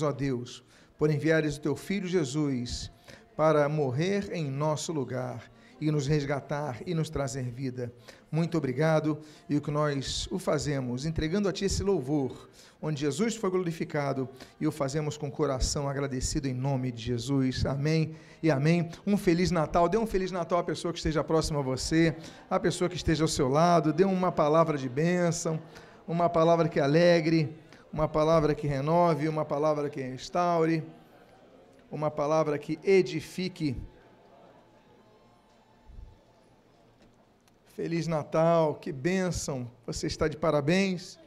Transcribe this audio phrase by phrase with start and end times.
[0.00, 0.64] ó Deus,
[0.96, 2.90] por enviares o teu filho Jesus
[3.36, 7.92] para morrer em nosso lugar e nos resgatar e nos trazer vida.
[8.30, 9.20] Muito obrigado.
[9.50, 12.48] E o que nós o fazemos, entregando a Ti esse louvor,
[12.80, 14.28] onde Jesus foi glorificado,
[14.58, 17.66] e o fazemos com coração agradecido em nome de Jesus.
[17.66, 18.88] Amém e amém.
[19.06, 19.90] Um Feliz Natal.
[19.90, 22.16] Dê um Feliz Natal à pessoa que esteja próxima a você,
[22.48, 23.92] à pessoa que esteja ao seu lado.
[23.92, 25.60] Dê uma palavra de bênção,
[26.08, 27.54] uma palavra que alegre,
[27.92, 30.82] uma palavra que renove, uma palavra que restaure,
[31.90, 33.76] uma palavra que edifique.
[37.66, 39.70] Feliz Natal, que bênção!
[39.86, 41.18] Você está de parabéns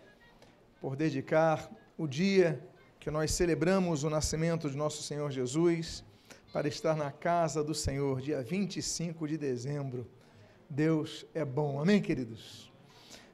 [0.82, 2.60] por dedicar o dia
[3.00, 6.04] que nós celebramos o nascimento de nosso Senhor Jesus
[6.52, 10.10] para estar na casa do Senhor, dia 25 de dezembro.
[10.68, 12.72] Deus é bom, amém, queridos?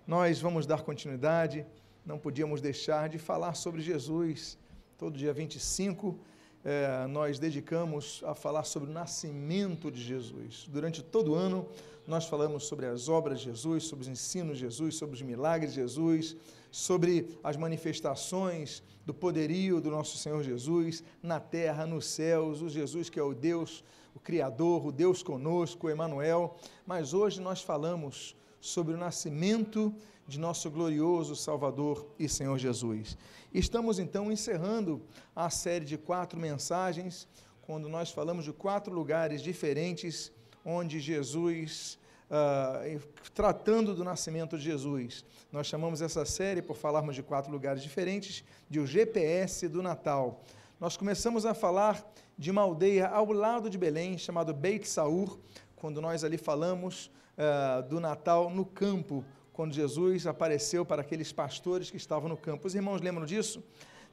[0.05, 1.65] Nós vamos dar continuidade,
[2.05, 4.57] não podíamos deixar de falar sobre Jesus.
[4.97, 6.17] Todo dia 25
[6.63, 10.67] é, nós dedicamos a falar sobre o nascimento de Jesus.
[10.69, 11.67] Durante todo o ano,
[12.07, 15.73] nós falamos sobre as obras de Jesus, sobre os ensinos de Jesus, sobre os milagres
[15.73, 16.35] de Jesus,
[16.71, 23.09] sobre as manifestações do poderio do nosso Senhor Jesus na terra, nos céus, o Jesus
[23.09, 23.83] que é o Deus,
[24.15, 26.55] o Criador, o Deus conosco, o Emanuel.
[26.85, 29.93] Mas hoje nós falamos sobre o nascimento
[30.27, 33.17] de nosso glorioso Salvador e Senhor Jesus.
[33.51, 35.01] Estamos então encerrando
[35.35, 37.27] a série de quatro mensagens,
[37.63, 40.31] quando nós falamos de quatro lugares diferentes
[40.63, 41.97] onde Jesus,
[42.29, 43.01] uh,
[43.33, 45.25] tratando do nascimento de Jesus.
[45.51, 50.43] Nós chamamos essa série, por falarmos de quatro lugares diferentes, de o GPS do Natal.
[50.79, 55.39] Nós começamos a falar de uma aldeia ao lado de Belém, chamado Beit Saur,
[55.75, 61.91] quando nós ali falamos uh, do Natal no campo, quando Jesus apareceu para aqueles pastores
[61.91, 62.67] que estavam no campo.
[62.67, 63.63] Os irmãos lembram disso?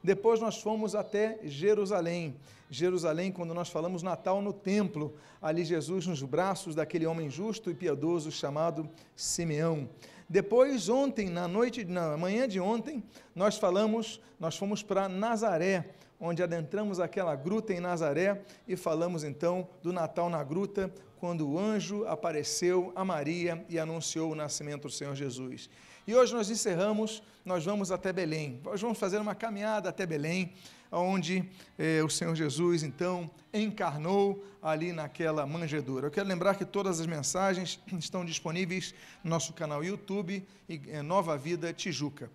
[0.03, 2.35] Depois nós fomos até Jerusalém.
[2.69, 7.73] Jerusalém, quando nós falamos Natal no templo, ali Jesus nos braços daquele homem justo e
[7.73, 9.89] piedoso chamado Simeão.
[10.29, 13.03] Depois, ontem, na noite, na manhã de ontem,
[13.35, 19.67] nós falamos, nós fomos para Nazaré, onde adentramos aquela gruta em Nazaré e falamos então
[19.81, 24.91] do Natal na gruta, quando o anjo apareceu a Maria e anunciou o nascimento do
[24.91, 25.69] Senhor Jesus.
[26.07, 28.59] E hoje nós encerramos, nós vamos até Belém.
[28.63, 30.53] Nós vamos fazer uma caminhada até Belém,
[30.91, 31.47] onde
[31.77, 36.07] eh, o Senhor Jesus, então, encarnou ali naquela manjedoura.
[36.07, 41.37] Eu quero lembrar que todas as mensagens estão disponíveis no nosso canal YouTube, eh, Nova
[41.37, 42.31] Vida Tijuca.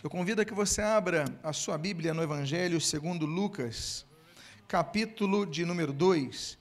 [0.00, 4.06] Eu convido a que você abra a sua Bíblia no Evangelho segundo Lucas,
[4.68, 6.56] capítulo de número 2.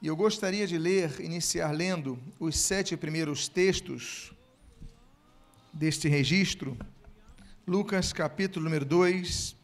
[0.00, 4.32] E eu gostaria de ler, iniciar lendo os sete primeiros textos
[5.70, 6.74] deste registro.
[7.66, 9.54] Lucas, capítulo número 2,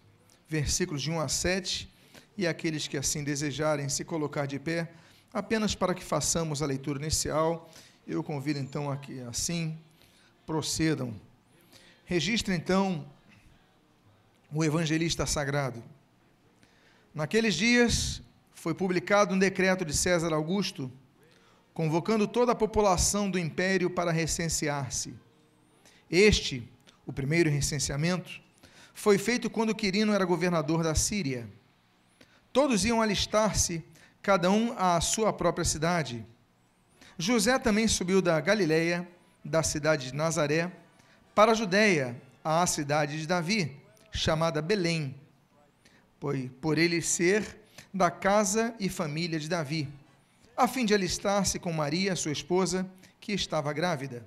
[0.47, 1.91] versículos de 1 a 7.
[2.37, 4.93] E aqueles que assim desejarem se colocar de pé,
[5.33, 7.71] apenas para que façamos a leitura inicial,
[8.07, 9.79] eu convido então a que assim
[10.45, 11.19] procedam.
[12.11, 13.05] Registre então
[14.51, 15.85] o evangelista sagrado.
[17.15, 18.23] Naqueles dias,
[18.55, 20.91] foi publicado um decreto de César Augusto,
[21.75, 25.15] convocando toda a população do império para recensear-se.
[26.11, 26.67] Este,
[27.05, 28.41] o primeiro recenseamento,
[28.95, 31.47] foi feito quando Quirino era governador da Síria.
[32.55, 33.85] Todos iam alistar-se,
[34.23, 36.25] cada um à sua própria cidade.
[37.19, 39.07] José também subiu da Galiléia,
[39.45, 40.73] da cidade de Nazaré,
[41.39, 45.15] para a Judéia, à cidade de Davi, chamada Belém,
[46.19, 47.61] pois por ele ser
[47.95, 49.89] da casa e família de Davi,
[50.57, 52.91] a fim de alistar-se com Maria, sua esposa,
[53.21, 54.27] que estava grávida.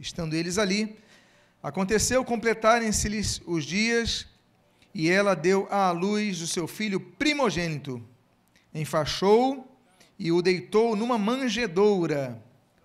[0.00, 0.98] Estando eles ali,
[1.62, 4.26] aconteceu completarem-se-lhes os dias,
[4.94, 8.02] e ela deu à luz o seu filho primogênito,
[8.74, 9.78] enfaixou
[10.18, 12.42] e o deitou numa manjedoura,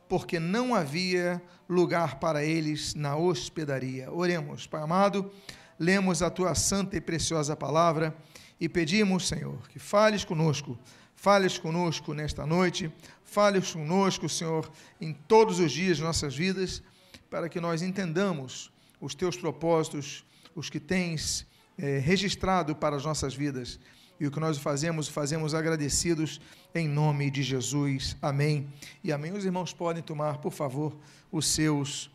[0.10, 4.12] porque não havia lugar para eles na hospedaria.
[4.12, 5.32] Oremos, Pai amado,
[5.78, 8.16] lemos a tua santa e preciosa palavra
[8.60, 10.78] e pedimos, Senhor, que fales conosco,
[11.16, 12.92] fales conosco nesta noite,
[13.24, 16.82] fales conosco, Senhor, em todos os dias de nossas vidas,
[17.30, 21.46] para que nós entendamos os teus propósitos, os que tens
[21.78, 23.80] é, registrado para as nossas vidas.
[24.20, 26.42] E o que nós fazemos, fazemos agradecidos
[26.76, 28.18] em nome de Jesus.
[28.22, 28.68] Amém.
[29.04, 29.32] E amém.
[29.32, 30.96] Os irmãos podem tomar, por favor,
[31.32, 32.12] os seus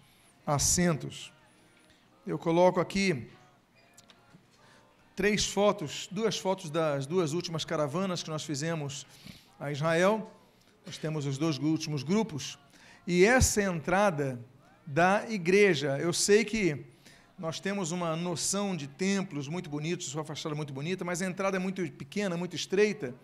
[0.47, 1.33] assentos.
[2.27, 3.27] Eu coloco aqui
[5.17, 9.06] três fotos, duas fotos das duas últimas caravanas que nós fizemos
[9.59, 10.31] a Israel.
[10.85, 12.59] Nós temos os dois últimos grupos.
[13.06, 14.39] E essa é entrada
[14.87, 15.99] da igreja.
[15.99, 16.85] Eu sei que
[17.38, 21.56] nós temos uma noção de templos muito bonitos, sua fachada muito bonita, mas a entrada
[21.56, 23.14] é muito pequena, muito estreita.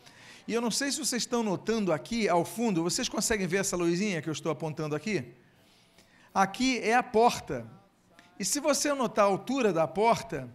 [0.49, 3.77] E eu não sei se vocês estão notando aqui ao fundo, vocês conseguem ver essa
[3.77, 5.25] luzinha que eu estou apontando aqui?
[6.35, 7.67] Aqui é a porta.
[8.39, 10.49] E se você notar a altura da porta,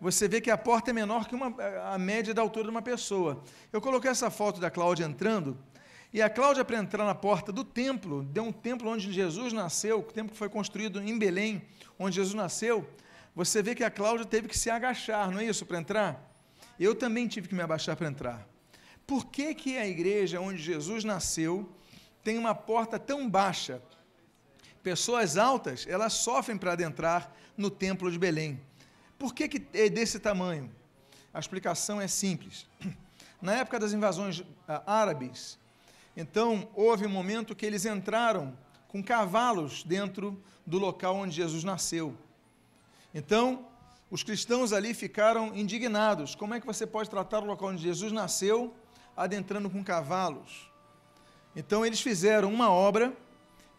[0.00, 1.54] você vê que a porta é menor que uma,
[1.92, 3.42] a média da altura de uma pessoa.
[3.72, 5.58] Eu coloquei essa foto da Cláudia entrando,
[6.12, 10.00] e a Cláudia, para entrar na porta do templo, deu um templo onde Jesus nasceu,
[10.00, 11.62] o templo que foi construído em Belém,
[12.00, 12.88] onde Jesus nasceu,
[13.34, 16.34] você vê que a Cláudia teve que se agachar, não é isso, para entrar?
[16.78, 18.48] Eu também tive que me abaixar para entrar.
[19.06, 21.70] Por que, que a igreja onde Jesus nasceu
[22.24, 23.82] tem uma porta tão baixa?
[24.82, 28.58] Pessoas altas, elas sofrem para adentrar no templo de Belém.
[29.18, 30.70] Por que, que é desse tamanho?
[31.34, 32.66] A explicação é simples.
[33.42, 35.58] Na época das invasões ah, árabes,
[36.16, 38.56] então houve um momento que eles entraram
[38.90, 42.14] com cavalos dentro do local onde Jesus nasceu.
[43.14, 43.66] Então,
[44.10, 46.34] os cristãos ali ficaram indignados.
[46.34, 48.74] Como é que você pode tratar o local onde Jesus nasceu
[49.16, 50.70] adentrando com cavalos?
[51.54, 53.16] Então eles fizeram uma obra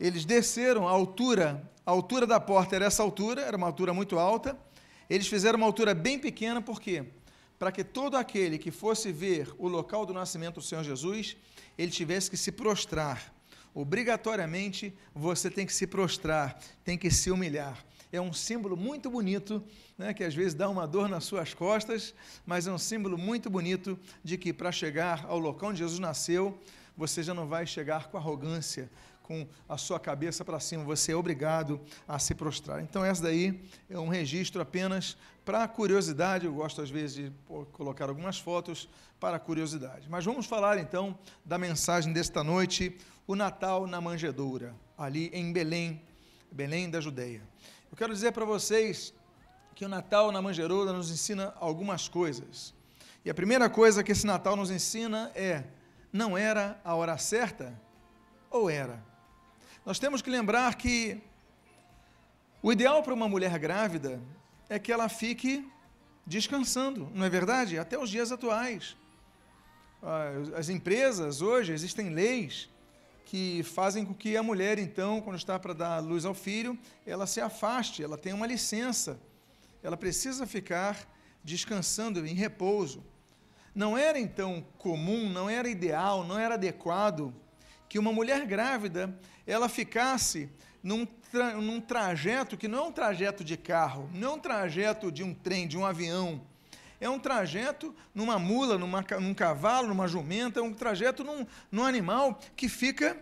[0.01, 4.17] eles desceram a altura, a altura da porta era essa altura, era uma altura muito
[4.17, 4.57] alta.
[5.07, 7.05] Eles fizeram uma altura bem pequena, por quê?
[7.59, 11.37] Para que todo aquele que fosse ver o local do nascimento do Senhor Jesus,
[11.77, 13.31] ele tivesse que se prostrar.
[13.73, 17.83] Obrigatoriamente você tem que se prostrar, tem que se humilhar.
[18.11, 19.63] É um símbolo muito bonito,
[19.97, 22.13] né, que às vezes dá uma dor nas suas costas,
[22.45, 26.59] mas é um símbolo muito bonito de que para chegar ao local onde Jesus nasceu,
[26.97, 28.91] você já não vai chegar com arrogância,
[29.31, 32.81] com a sua cabeça para cima, você é obrigado a se prostrar.
[32.81, 35.15] Então, essa daí é um registro apenas
[35.45, 36.45] para curiosidade.
[36.45, 37.33] Eu gosto, às vezes, de
[37.71, 38.89] colocar algumas fotos
[39.21, 40.09] para curiosidade.
[40.09, 42.97] Mas vamos falar então da mensagem desta noite,
[43.31, 46.01] o Natal na Manjedoura, ali em Belém,
[46.51, 47.41] Belém da Judeia.
[47.89, 49.13] Eu quero dizer para vocês
[49.73, 52.73] que o Natal na Manjedoura nos ensina algumas coisas.
[53.23, 55.63] E a primeira coisa que esse Natal nos ensina é:
[56.11, 57.73] não era a hora certa
[58.49, 59.01] ou era?
[59.85, 61.23] Nós temos que lembrar que
[62.61, 64.21] o ideal para uma mulher grávida
[64.67, 65.65] é que ela fique
[66.27, 67.79] descansando, não é verdade?
[67.79, 68.97] Até os dias atuais.
[70.03, 72.69] Ah, as empresas hoje existem leis
[73.25, 77.25] que fazem com que a mulher, então, quando está para dar luz ao filho, ela
[77.25, 79.19] se afaste, ela tenha uma licença.
[79.81, 81.07] Ela precisa ficar
[81.43, 83.03] descansando em repouso.
[83.73, 87.33] Não era então comum, não era ideal, não era adequado
[87.87, 90.49] que uma mulher grávida ela ficasse
[90.83, 95.11] num, tra num trajeto que não é um trajeto de carro, não é um trajeto
[95.11, 96.41] de um trem, de um avião,
[97.01, 101.83] é um trajeto numa mula, numa, num cavalo, numa jumenta, é um trajeto num, num
[101.83, 103.17] animal que fica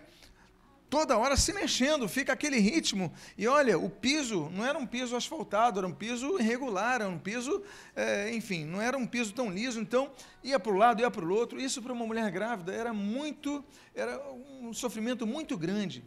[0.90, 3.10] toda hora se mexendo, fica aquele ritmo.
[3.38, 7.18] E olha, o piso não era um piso asfaltado, era um piso irregular, era um
[7.18, 7.62] piso,
[7.96, 9.80] é, enfim, não era um piso tão liso.
[9.80, 10.10] Então,
[10.44, 11.58] ia para o lado, ia para o outro.
[11.58, 14.20] Isso para uma mulher grávida era muito, era
[14.60, 16.04] um sofrimento muito grande.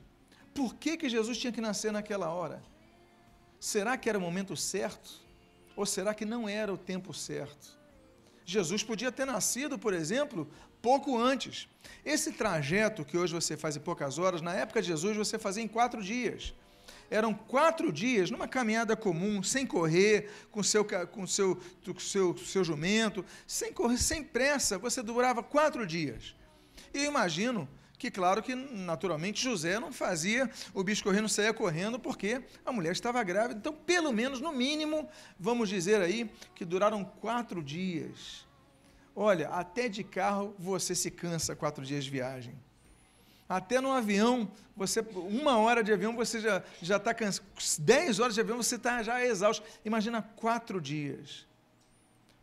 [0.54, 2.62] Por que, que Jesus tinha que nascer naquela hora?
[3.60, 5.23] Será que era o momento certo?
[5.76, 7.78] Ou será que não era o tempo certo?
[8.46, 10.48] Jesus podia ter nascido, por exemplo,
[10.82, 11.68] pouco antes.
[12.04, 15.64] Esse trajeto que hoje você faz em poucas horas, na época de Jesus você fazia
[15.64, 16.54] em quatro dias.
[17.10, 21.62] Eram quatro dias numa caminhada comum, sem correr, com seu, com seu,
[22.00, 24.78] seu, seu jumento, sem correr, sem pressa.
[24.78, 26.36] Você durava quatro dias.
[26.94, 27.70] E eu imagino
[28.04, 32.92] que, claro que naturalmente José não fazia o bicho correndo, saía correndo, porque a mulher
[32.92, 33.60] estava grávida.
[33.60, 38.44] Então, pelo menos, no mínimo, vamos dizer aí, que duraram quatro dias
[39.16, 42.56] Olha, até de carro você se cansa quatro dias de viagem.
[43.48, 47.46] Até no avião, você uma hora de avião você já já está cansado.
[47.80, 49.64] Dez horas de avião você está já exausto.
[49.86, 51.46] Imagina quatro dias.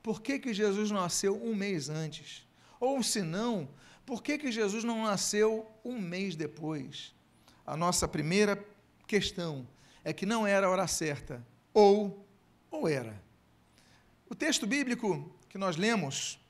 [0.03, 2.47] Por que, que Jesus nasceu um mês antes?
[2.79, 3.69] Ou se não,
[4.11, 7.15] por que, que Jesus não nasceu um mês depois?
[7.65, 8.61] A nossa primeira
[9.07, 9.65] questão
[10.03, 11.47] é que não era a hora certa.
[11.73, 12.27] Ou,
[12.73, 13.23] ou era.
[14.29, 16.41] O texto bíblico que nós lemos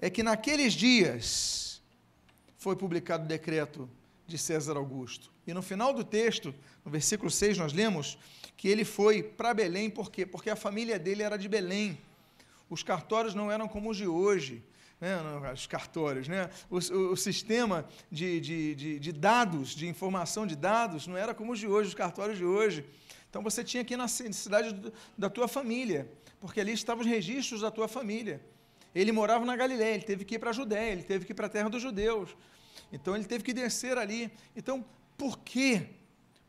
[0.00, 1.80] é que naqueles dias
[2.58, 3.88] foi publicado o decreto
[4.26, 5.30] de César Augusto.
[5.46, 6.52] E no final do texto,
[6.84, 8.18] no versículo 6, nós lemos
[8.56, 10.26] que ele foi para Belém, por quê?
[10.26, 12.00] Porque a família dele era de Belém.
[12.68, 14.60] Os cartórios não eram como os de hoje.
[14.98, 15.14] Né?
[15.52, 16.48] os cartórios, né?
[16.70, 21.52] o, o, sistema de, de, de, de, dados, de informação de dados, não era como
[21.52, 22.82] os de hoje, os cartórios de hoje.
[23.28, 24.74] Então você tinha que ir na cidade
[25.18, 26.10] da tua família,
[26.40, 28.40] porque ali estavam os registros da tua família.
[28.94, 31.34] Ele morava na Galiléia, ele teve que ir para a Judéia, ele teve que ir
[31.34, 32.34] para a terra dos judeus.
[32.90, 34.32] Então ele teve que descer ali.
[34.56, 34.82] Então,
[35.18, 35.90] por quê?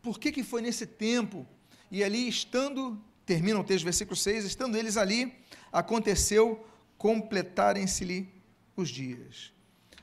[0.02, 1.46] Por que, que foi nesse tempo?
[1.92, 5.34] E ali, estando termina o texto, versículo 6, estando eles ali,
[5.70, 6.66] aconteceu
[6.98, 8.37] completarem-se-lhe
[8.78, 9.52] os dias.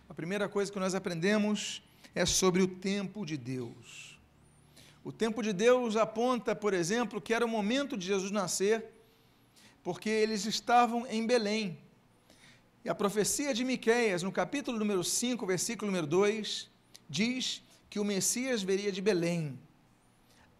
[0.08, 1.82] A primeira coisa que nós aprendemos
[2.14, 4.18] é sobre o tempo de Deus.
[5.02, 8.84] O tempo de Deus aponta, por exemplo, que era o momento de Jesus nascer,
[9.82, 11.78] porque eles estavam em Belém.
[12.84, 16.70] E a profecia de Miqueias, no capítulo número 5, versículo número 2,
[17.08, 19.58] diz que o Messias veria de Belém.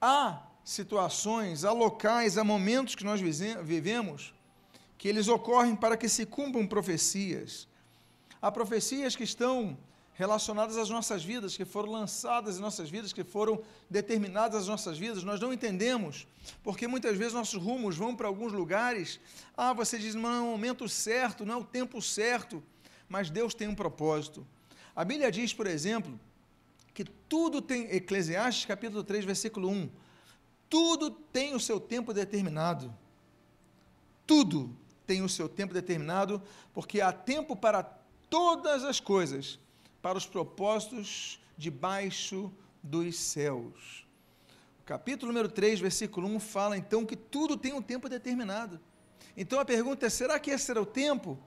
[0.01, 4.33] Há situações, há locais, há momentos que nós vivemos
[4.97, 7.69] que eles ocorrem para que se cumpram profecias.
[8.45, 9.75] Há profecias que estão
[10.13, 14.99] relacionadas às nossas vidas, que foram lançadas em nossas vidas, que foram determinadas às nossas
[14.99, 16.29] vidas, nós não entendemos,
[16.63, 19.19] porque muitas vezes nossos rumos vão para alguns lugares.
[19.57, 22.63] Ah, você diz, não é o momento certo, não é o tempo certo,
[23.09, 24.47] mas Deus tem um propósito.
[24.95, 26.21] A Bíblia diz, por exemplo,
[26.93, 29.89] que tudo tem, Eclesiastes capítulo 3, versículo 1,
[30.69, 32.95] tudo tem o seu tempo determinado.
[34.27, 36.43] Tudo tem o seu tempo determinado,
[36.75, 38.04] porque há tempo para
[38.35, 39.61] todas as coisas,
[40.03, 44.05] para os propósitos debaixo dos céus.
[44.81, 48.81] O capítulo número 3, versículo 1 fala então que tudo tem um tempo determinado.
[49.37, 51.39] Então a pergunta é: será que esse era o tempo?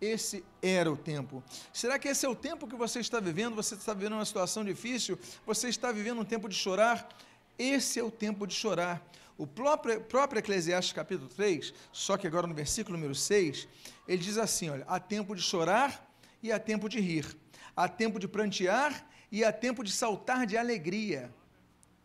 [0.00, 1.44] Esse era o tempo.
[1.72, 3.54] Será que esse é o tempo que você está vivendo?
[3.54, 5.16] Você está vivendo uma situação difícil?
[5.46, 7.08] Você está vivendo um tempo de chorar?
[7.56, 9.00] Esse é o tempo de chorar.
[9.38, 13.68] O próprio, próprio Eclesiastes capítulo 3, só que agora no versículo número 6,
[14.08, 16.10] ele diz assim: olha, há tempo de chorar
[16.42, 17.36] e há tempo de rir,
[17.76, 21.32] há tempo de prantear e há tempo de saltar de alegria.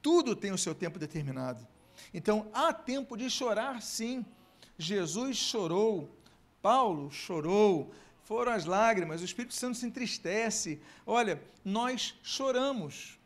[0.01, 1.67] Tudo tem o seu tempo determinado.
[2.13, 4.25] Então, há tempo de chorar, sim.
[4.77, 6.09] Jesus chorou,
[6.61, 7.91] Paulo chorou,
[8.23, 10.79] foram as lágrimas, o Espírito Santo se entristece.
[11.05, 13.17] Olha, nós choramos.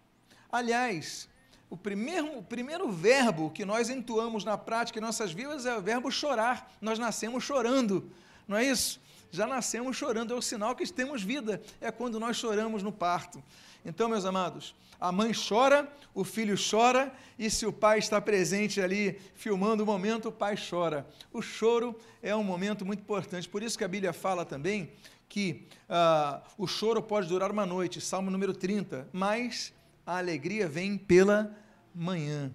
[0.51, 1.27] Aliás,
[1.69, 5.81] o primeiro, o primeiro verbo que nós entoamos na prática em nossas vidas é o
[5.81, 6.71] verbo chorar.
[6.81, 8.11] Nós nascemos chorando,
[8.47, 9.01] não é isso?
[9.31, 13.41] Já nascemos chorando, é o sinal que temos vida, é quando nós choramos no parto.
[13.83, 18.79] Então, meus amados, a mãe chora, o filho chora, e se o pai está presente
[18.79, 21.07] ali filmando o momento, o pai chora.
[21.33, 24.91] O choro é um momento muito importante, por isso que a Bíblia fala também
[25.27, 29.73] que uh, o choro pode durar uma noite, Salmo número 30, mas
[30.05, 31.55] a alegria vem pela
[31.95, 32.53] manhã.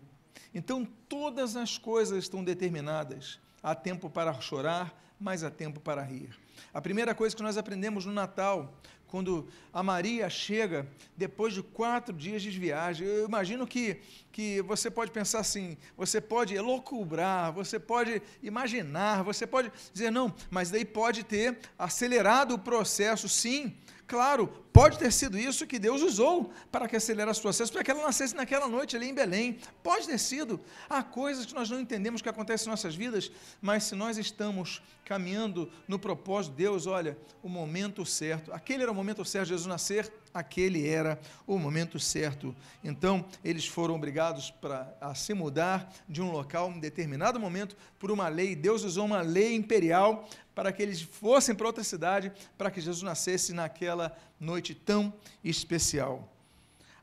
[0.54, 3.40] Então, todas as coisas estão determinadas.
[3.62, 6.45] Há tempo para chorar, mas há tempo para rir.
[6.76, 12.14] A primeira coisa que nós aprendemos no Natal quando a Maria chega depois de quatro
[12.14, 13.06] dias de viagem.
[13.06, 19.46] Eu imagino que, que você pode pensar assim, você pode elocubrar, você pode imaginar, você
[19.46, 23.74] pode dizer não, mas daí pode ter acelerado o processo, sim.
[24.06, 27.90] Claro, pode ter sido isso que Deus usou para que acelerasse o processo, para que
[27.90, 29.58] ela nascesse naquela noite ali em Belém.
[29.82, 30.60] Pode ter sido.
[30.88, 34.80] Há coisas que nós não entendemos que acontecem em nossas vidas, mas se nós estamos
[35.04, 39.50] caminhando no propósito de Deus, olha, o momento certo, aquele era o momento certo de
[39.50, 42.54] Jesus nascer, aquele era o momento certo.
[42.84, 48.10] Então, eles foram obrigados para, a se mudar de um local em determinado momento por
[48.10, 48.54] uma lei.
[48.54, 53.02] Deus usou uma lei imperial para que eles fossem para outra cidade, para que Jesus
[53.02, 55.12] nascesse naquela noite tão
[55.44, 56.26] especial.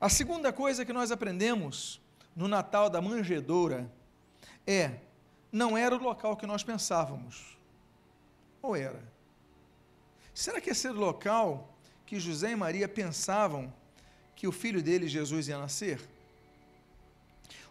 [0.02, 2.02] A segunda coisa que nós aprendemos
[2.36, 3.88] no Natal da manjedoura
[4.66, 4.96] é:
[5.52, 7.56] não era o local que nós pensávamos.
[8.60, 9.04] Ou era?
[10.34, 13.72] Será que esse era o local que José e Maria pensavam
[14.36, 16.02] que o filho deles, Jesus, ia nascer?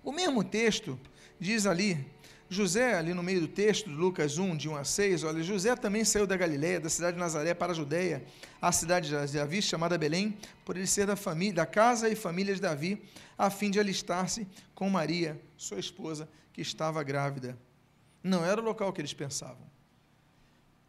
[0.04, 0.96] O mesmo texto
[1.40, 2.06] diz ali,
[2.52, 6.04] José, ali no meio do texto, Lucas 1, de 1 a 6, olha, José também
[6.04, 8.24] saiu da Galiléia, da cidade de Nazaré para a Judéia,
[8.60, 12.54] a cidade de Davi, chamada Belém, por ele ser da família, da casa e família
[12.54, 13.02] de Davi,
[13.36, 17.58] a fim de alistar-se com Maria, sua esposa, que estava grávida.
[18.22, 19.70] Não era o local que eles pensavam.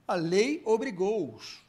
[0.08, 1.64] A lei obrigou-os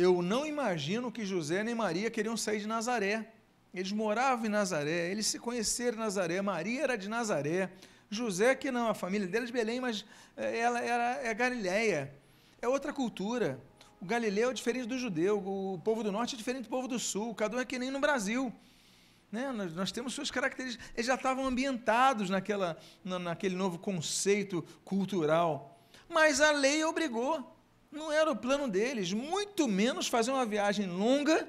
[0.00, 3.30] eu não imagino que José nem Maria queriam sair de Nazaré.
[3.74, 7.70] Eles moravam em Nazaré, eles se conheceram em Nazaré, Maria era de Nazaré,
[8.10, 10.04] José que não, a família dele é de Belém, mas
[10.36, 12.12] eh, ela era é Galileia.
[12.60, 13.60] É outra cultura.
[14.00, 16.98] O Galileu é diferente do judeu, o povo do norte é diferente do povo do
[16.98, 18.52] sul, cada um é que nem no Brasil.
[19.30, 19.52] Né?
[19.52, 25.78] Nós, nós, temos suas características, eles já estavam ambientados naquela, na, naquele novo conceito cultural.
[26.08, 27.56] Mas a lei obrigou.
[27.92, 31.48] Não era o plano deles, muito menos fazer uma viagem longa,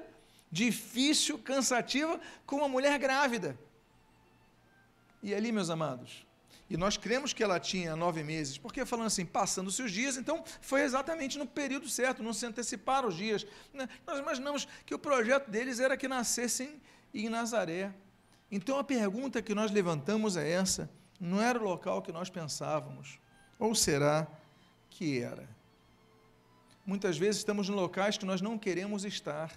[0.50, 3.58] difícil, cansativa, com uma mulher grávida.
[5.22, 6.26] E ali, meus amados,
[6.70, 10.42] e nós cremos que ela tinha nove meses, porque falando assim, passando-se os dias, então
[10.60, 13.46] foi exatamente no período certo, não se anteciparam os dias.
[13.74, 13.88] Né?
[14.06, 16.80] Nós imaginamos que o projeto deles era que nascessem
[17.12, 17.92] em Nazaré.
[18.50, 20.90] Então a pergunta que nós levantamos é essa:
[21.20, 23.18] não era o local que nós pensávamos.
[23.58, 24.26] Ou será
[24.88, 25.48] que era?
[26.84, 29.52] Muitas vezes estamos em locais que nós não queremos estar.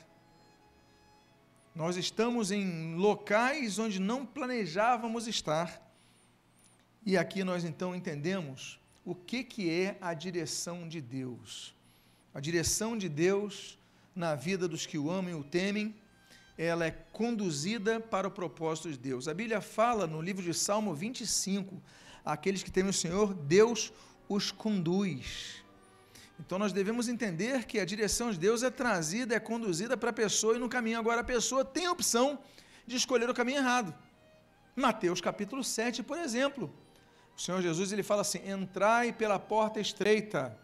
[1.74, 5.85] Nós estamos em locais onde não planejávamos estar.
[7.06, 11.76] E aqui nós então entendemos o que, que é a direção de Deus.
[12.34, 13.78] A direção de Deus
[14.16, 15.94] na vida dos que o amam e o temem,
[16.58, 19.28] ela é conduzida para o propósito de Deus.
[19.28, 21.82] A Bíblia fala no livro de Salmo 25,
[22.24, 23.92] aqueles que temem o Senhor, Deus
[24.30, 25.64] os conduz.
[26.40, 30.14] Então nós devemos entender que a direção de Deus é trazida, é conduzida para a
[30.14, 30.98] pessoa e no caminho.
[30.98, 32.40] Agora a pessoa tem a opção
[32.88, 33.94] de escolher o caminho errado.
[34.76, 36.74] Mateus capítulo 7, por exemplo.
[37.38, 40.58] O Senhor Jesus ele fala assim: entrai pela porta estreita.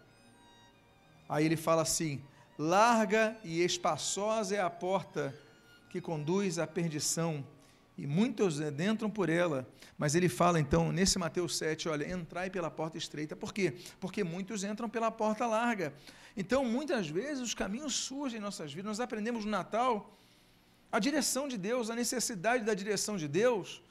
[1.28, 2.24] Aí ele fala assim:
[2.58, 5.36] larga e espaçosa é a porta
[5.90, 7.46] que conduz à perdição,
[7.98, 9.68] e muitos adentram por ela.
[9.98, 13.36] Mas ele fala então, nesse Mateus 7, olha, entrai pela porta estreita.
[13.36, 13.76] Por quê?
[14.00, 15.94] Porque muitos entram pela porta larga.
[16.36, 18.86] Então, muitas vezes, os caminhos surgem em nossas vidas.
[18.88, 20.18] Nós aprendemos no Natal
[20.92, 23.82] a direção de Deus, a necessidade da direção de Deus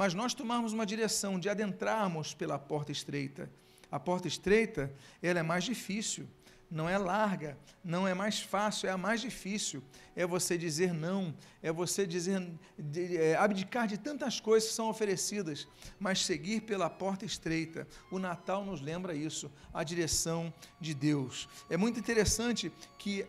[0.00, 3.50] mas nós tomarmos uma direção de adentrarmos pela porta estreita.
[3.92, 4.90] A porta estreita,
[5.22, 6.26] ela é mais difícil,
[6.70, 9.84] não é larga, não é mais fácil, é a mais difícil.
[10.16, 14.88] É você dizer não, é você dizer de, é, abdicar de tantas coisas que são
[14.88, 17.86] oferecidas, mas seguir pela porta estreita.
[18.10, 21.46] O Natal nos lembra isso, a direção de Deus.
[21.68, 23.26] É muito interessante que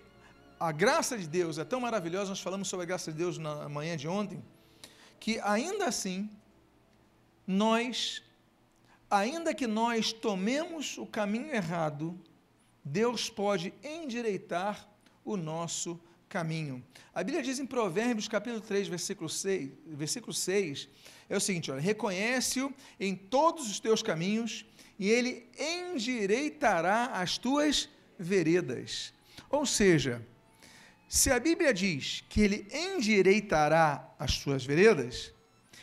[0.58, 3.68] a graça de Deus é tão maravilhosa, nós falamos sobre a graça de Deus na
[3.68, 4.42] manhã de ontem,
[5.20, 6.30] que ainda assim
[7.46, 8.22] nós,
[9.10, 12.20] ainda que nós tomemos o caminho errado,
[12.84, 14.88] Deus pode endireitar
[15.24, 16.84] o nosso caminho.
[17.14, 20.88] A Bíblia diz em Provérbios, capítulo 3, versículo 6, versículo 6
[21.30, 24.66] é o seguinte: olha, reconhece-o em todos os teus caminhos,
[25.00, 29.14] e ele endireitará as tuas veredas.
[29.50, 30.26] Ou seja,
[31.08, 35.34] se a Bíblia diz que ele endireitará as tuas veredas,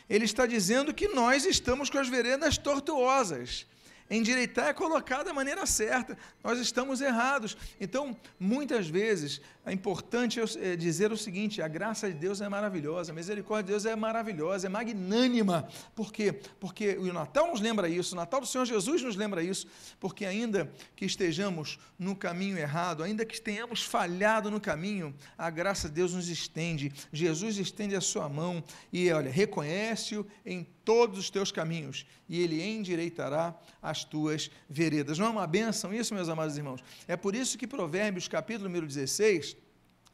[0.09, 3.67] ele está dizendo que nós estamos com as veredas tortuosas.
[4.09, 6.17] Endireitar é colocar da maneira certa.
[6.43, 7.55] Nós estamos errados.
[7.79, 13.11] Então, muitas vezes, é importante é, dizer o seguinte: a graça de Deus é maravilhosa,
[13.11, 15.67] a misericórdia de Deus é maravilhosa, é magnânima.
[15.95, 16.33] Por quê?
[16.59, 19.67] Porque o Natal nos lembra isso, o Natal do Senhor Jesus nos lembra isso.
[19.99, 25.87] Porque, ainda que estejamos no caminho errado, ainda que tenhamos falhado no caminho, a graça
[25.87, 26.91] de Deus nos estende.
[27.13, 32.63] Jesus estende a sua mão e, olha, reconhece-o em todos os teus caminhos e ele
[32.63, 35.17] endireitará as tuas veredas.
[35.17, 36.83] Não é uma bênção isso, meus amados irmãos?
[37.07, 39.57] É por isso que Provérbios, capítulo número 16,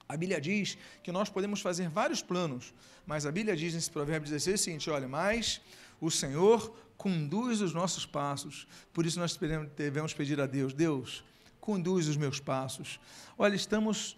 [0.07, 2.73] a Bíblia diz que nós podemos fazer vários planos,
[3.05, 5.61] mas a Bíblia diz nesse Provérbio 16 o seguinte: olha, mas
[5.99, 9.37] o Senhor conduz os nossos passos, por isso nós
[9.75, 11.23] devemos pedir a Deus: Deus,
[11.59, 12.99] conduz os meus passos.
[13.37, 14.17] Olha, estamos,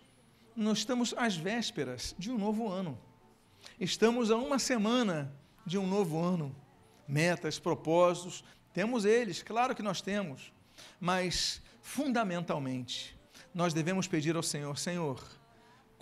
[0.55, 2.99] nós estamos às vésperas de um novo ano,
[3.79, 5.33] estamos a uma semana
[5.65, 6.55] de um novo ano.
[7.07, 10.51] Metas, propósitos, temos eles, claro que nós temos,
[10.99, 13.17] mas fundamentalmente
[13.53, 15.23] nós devemos pedir ao Senhor: Senhor,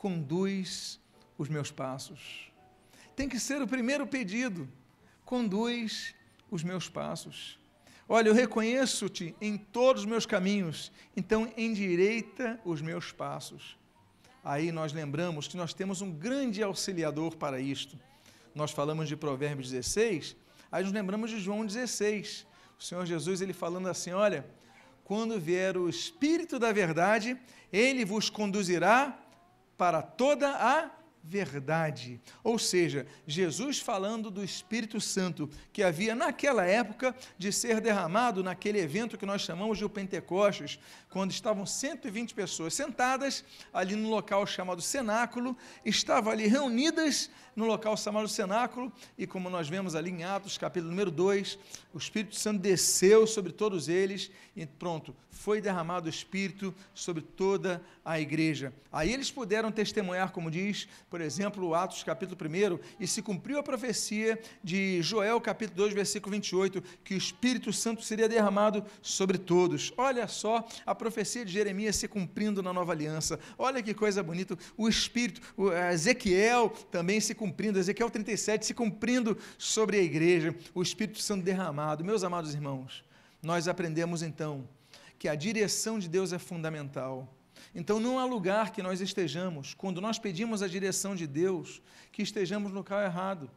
[0.06, 1.00] conduz
[1.38, 2.52] os meus passos.
[3.15, 4.70] Tem que ser o primeiro pedido:
[5.24, 6.13] conduz
[6.52, 7.60] os meus passos.
[8.08, 13.78] Olha, eu reconheço-te em todos os meus caminhos, então endireita os meus passos.
[14.44, 17.98] Aí nós lembramos que nós temos um grande auxiliador para isto
[18.56, 20.34] nós falamos de Provérbios 16,
[20.72, 22.48] aí nos lembramos de João 16.
[22.80, 24.46] O Senhor Jesus, ele falando assim: olha,
[25.04, 27.38] quando vier o Espírito da Verdade,
[27.72, 29.20] ele vos conduzirá
[29.78, 30.92] para toda a
[31.28, 32.22] verdade.
[32.44, 38.80] Ou seja, Jesus falando do Espírito Santo que havia naquela época de ser derramado naquele
[38.80, 44.46] evento que nós chamamos de o Pentecostes, quando estavam 120 pessoas sentadas ali no local
[44.46, 50.26] chamado cenáculo, estavam ali reunidas no local chamado cenáculo, e como nós vemos ali em
[50.26, 51.58] Atos, capítulo número 2,
[51.94, 57.82] o Espírito Santo desceu sobre todos eles e pronto, foi derramado o Espírito sobre toda
[58.04, 58.74] a igreja.
[58.91, 63.63] Aí eles puderam testemunhar, como diz, por exemplo, Atos capítulo 1, e se cumpriu a
[63.63, 69.93] profecia de Joel capítulo 2, versículo 28, que o Espírito Santo seria derramado sobre todos.
[69.98, 73.38] Olha só a profecia de Jeremias se cumprindo na nova aliança.
[73.58, 74.58] Olha que coisa bonita.
[74.78, 80.82] O Espírito, o Ezequiel também se cumprindo, Ezequiel 37 se cumprindo sobre a igreja, o
[80.82, 82.06] Espírito Santo derramado.
[82.06, 83.04] Meus amados irmãos,
[83.43, 84.67] nós aprendemos então
[85.17, 87.28] que a direção de Deus é fundamental.
[87.73, 92.21] Então, não há lugar que nós estejamos, quando nós pedimos a direção de Deus, que
[92.21, 93.49] estejamos no local errado.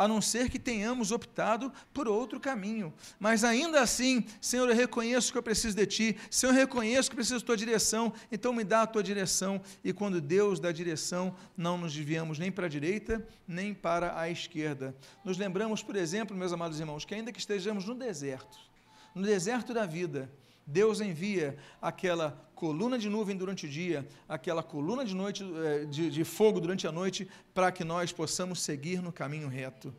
[0.00, 2.92] a não ser que tenhamos optado por outro caminho.
[3.18, 7.14] Mas ainda assim, Senhor, eu reconheço que eu preciso de Ti, Senhor, eu reconheço que
[7.14, 9.60] eu preciso da Tua direção, então me dá a Tua direção.
[9.84, 14.30] E quando Deus dá direção, não nos desviamos nem para a direita, nem para a
[14.30, 14.94] esquerda.
[15.24, 18.58] Nos lembramos, por exemplo, meus amados irmãos, que ainda que estejamos no deserto,
[19.14, 20.30] no deserto da vida,
[20.66, 26.10] Deus envia aquela coluna de nuvem durante o dia, aquela coluna de, noite, eh, de,
[26.10, 29.94] de fogo durante a noite, para que nós possamos seguir no caminho reto.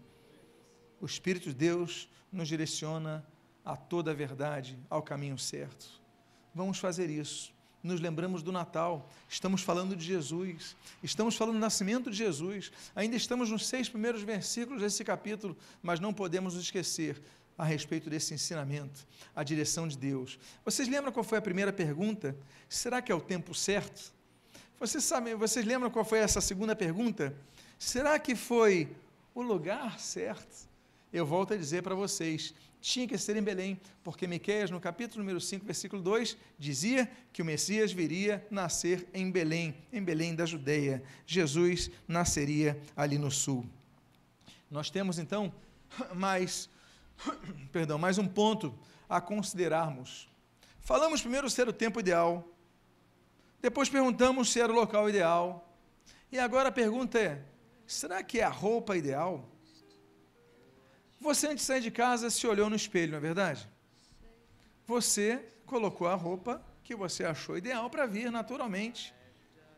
[1.02, 3.26] O Espírito de Deus nos direciona
[3.66, 6.00] a toda a verdade, ao caminho certo.
[6.54, 7.54] Vamos fazer isso.
[7.84, 13.16] Nos lembramos do Natal, estamos falando de Jesus, estamos falando do nascimento de Jesus, ainda
[13.16, 17.20] estamos nos seis primeiros versículos desse capítulo, mas não podemos esquecer
[17.62, 20.40] a respeito desse ensinamento, a direção de Deus.
[20.66, 22.36] Vocês lembram qual foi a primeira pergunta?
[22.68, 24.12] Será que é o tempo certo?
[24.80, 27.36] Vocês sabem, vocês lembram qual foi essa segunda pergunta?
[27.78, 28.90] Será que foi
[29.36, 30.68] o lugar certo?
[31.14, 35.20] Eu volto a dizer para vocês, tinha que ser em Belém, porque Miqueias, no capítulo
[35.20, 40.48] número 5, versículo 2, dizia que o Messias viria nascer em Belém, em Belém da
[40.48, 41.04] Judeia.
[41.28, 43.64] Jesus nasceria ali no sul.
[44.68, 45.54] Nós temos então
[46.16, 46.68] mais
[47.72, 50.30] perdão, mais um ponto a considerarmos.
[50.80, 52.48] Falamos primeiro ser o tempo ideal,
[53.62, 55.78] depois perguntamos se era o local ideal,
[56.32, 57.44] e agora a pergunta é:
[57.86, 59.48] será que é a roupa ideal?
[61.20, 63.70] Você, antes de sair de casa, se olhou no espelho, não é verdade?
[64.88, 69.14] Você colocou a roupa que você achou ideal para vir naturalmente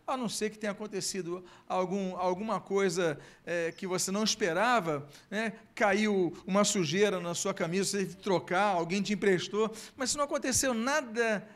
[0.05, 5.53] a não ser que tenha acontecido algum, alguma coisa é, que você não esperava, né?
[5.73, 10.17] caiu uma sujeira na sua camisa, você teve que trocar, alguém te emprestou, mas se
[10.17, 11.47] não aconteceu nada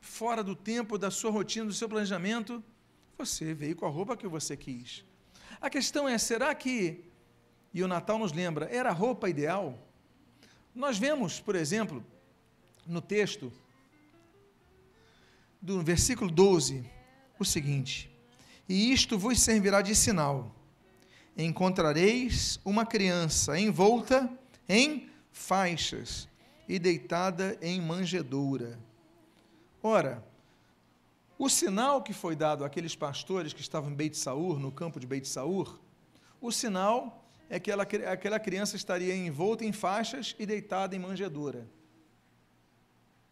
[0.00, 2.62] fora do tempo, da sua rotina, do seu planejamento,
[3.16, 5.04] você veio com a roupa que você quis.
[5.60, 7.04] A questão é: será que,
[7.72, 9.78] e o Natal nos lembra, era a roupa ideal?
[10.74, 12.04] Nós vemos, por exemplo,
[12.86, 13.52] no texto
[15.60, 16.84] do versículo 12
[17.38, 18.10] o seguinte:
[18.68, 20.54] E isto vos servirá de sinal:
[21.36, 24.30] encontrareis uma criança envolta
[24.68, 26.28] em faixas
[26.68, 28.78] e deitada em manjedoura.
[29.82, 30.24] Ora,
[31.38, 35.06] o sinal que foi dado àqueles pastores que estavam em Beit Saur, no campo de
[35.06, 35.80] Beit Saur,
[36.40, 41.68] o sinal é que ela, aquela criança estaria envolta em faixas e deitada em manjedoura.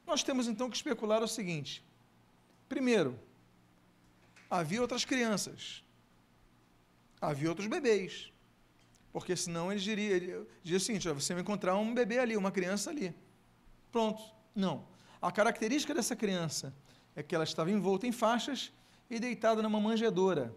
[0.06, 1.84] Nós temos então que especular o seguinte:
[2.68, 3.18] primeiro,
[4.50, 5.84] havia outras crianças,
[7.20, 8.32] havia outros bebês.
[9.12, 12.50] Porque senão ele diria, ele diria o seguinte: você vai encontrar um bebê ali, uma
[12.50, 13.14] criança ali.
[13.90, 14.22] Pronto.
[14.54, 14.86] Não.
[15.20, 16.74] A característica dessa criança
[17.14, 18.72] é que ela estava envolta em faixas
[19.08, 20.54] e deitada numa manjedoura.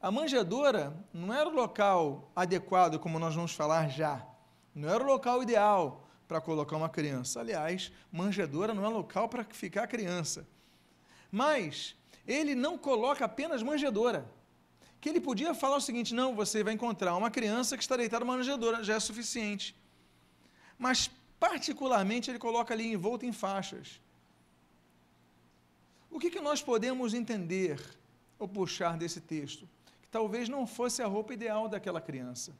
[0.00, 4.26] A manjedoura não era o local adequado, como nós vamos falar já.
[4.74, 7.40] Não era o local ideal para colocar uma criança.
[7.40, 10.46] Aliás, manjedoura não é local para ficar a criança.
[11.30, 14.26] Mas ele não coloca apenas manjedoura.
[15.00, 18.24] Que ele podia falar o seguinte: não, você vai encontrar uma criança que está deitada
[18.24, 19.74] numa manjedoura, já é suficiente.
[20.78, 24.00] Mas, particularmente, ele coloca ali envolto em faixas.
[26.10, 27.80] O que, que nós podemos entender
[28.38, 29.68] ou puxar desse texto?
[30.02, 32.52] Que talvez não fosse a roupa ideal daquela criança.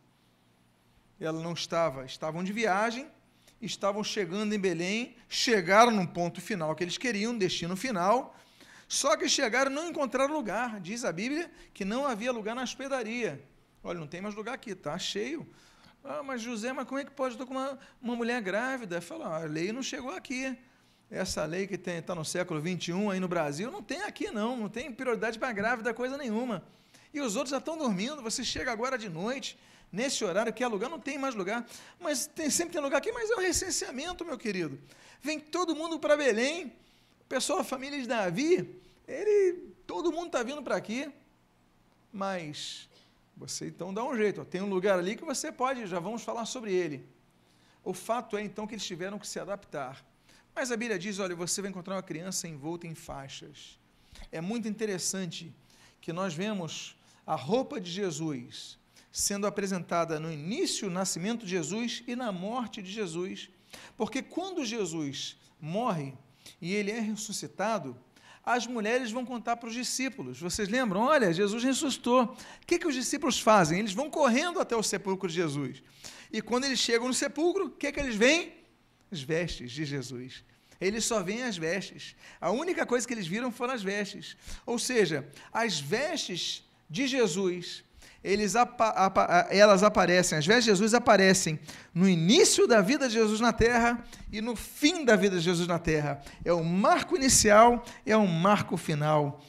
[1.20, 3.06] Ela não estava, estavam de viagem,
[3.60, 8.34] estavam chegando em Belém, chegaram num ponto final que eles queriam, destino final,
[8.92, 10.78] só que chegaram não encontraram lugar.
[10.78, 13.42] Diz a Bíblia que não havia lugar na hospedaria.
[13.82, 15.48] Olha, não tem mais lugar aqui, está cheio.
[16.04, 19.00] Ah, mas José, mas como é que pode estar com uma, uma mulher grávida?
[19.00, 20.54] Fala, ah, a lei não chegou aqui.
[21.10, 24.68] Essa lei que está no século 21 aí no Brasil, não tem aqui não, não
[24.68, 26.62] tem prioridade para grávida coisa nenhuma.
[27.14, 29.58] E os outros já estão dormindo, você chega agora de noite,
[29.90, 31.66] nesse horário, quer lugar, não tem mais lugar.
[31.98, 34.78] Mas tem, sempre tem lugar aqui, mas é o recenseamento, meu querido.
[35.22, 36.74] Vem todo mundo para Belém,
[37.32, 41.10] pessoal, a família de Davi, ele, todo mundo está vindo para aqui,
[42.12, 42.86] mas
[43.34, 44.44] você então dá um jeito.
[44.44, 47.08] Tem um lugar ali que você pode, já vamos falar sobre ele.
[47.82, 50.04] O fato é então que eles tiveram que se adaptar.
[50.54, 53.78] Mas a Bíblia diz: olha, você vai encontrar uma criança envolta em faixas.
[54.30, 55.50] É muito interessante
[56.02, 56.94] que nós vemos
[57.26, 58.78] a roupa de Jesus
[59.10, 63.48] sendo apresentada no início, do nascimento de Jesus e na morte de Jesus.
[63.96, 66.12] Porque quando Jesus morre
[66.62, 67.96] e ele é ressuscitado,
[68.44, 70.40] as mulheres vão contar para os discípulos.
[70.40, 71.00] Vocês lembram?
[71.00, 72.22] Olha, Jesus ressuscitou.
[72.22, 73.80] O que, que os discípulos fazem?
[73.80, 75.82] Eles vão correndo até o sepulcro de Jesus.
[76.32, 78.54] E quando eles chegam no sepulcro, o que, que eles veem?
[79.10, 80.44] As vestes de Jesus.
[80.80, 82.16] Eles só veem as vestes.
[82.40, 84.36] A única coisa que eles viram foram as vestes.
[84.64, 87.84] Ou seja, as vestes de Jesus
[88.22, 91.58] eles apa, elas aparecem, as vestes de Jesus aparecem
[91.92, 95.66] no início da vida de Jesus na terra e no fim da vida de Jesus
[95.66, 96.22] na terra.
[96.44, 99.42] É o marco inicial, é o marco final.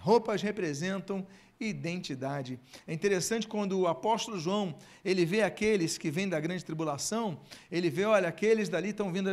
[0.00, 1.26] Roupas representam
[1.60, 2.58] identidade.
[2.86, 7.90] É interessante quando o apóstolo João, ele vê aqueles que vêm da grande tribulação, ele
[7.90, 9.28] vê, olha, aqueles dali estão vindo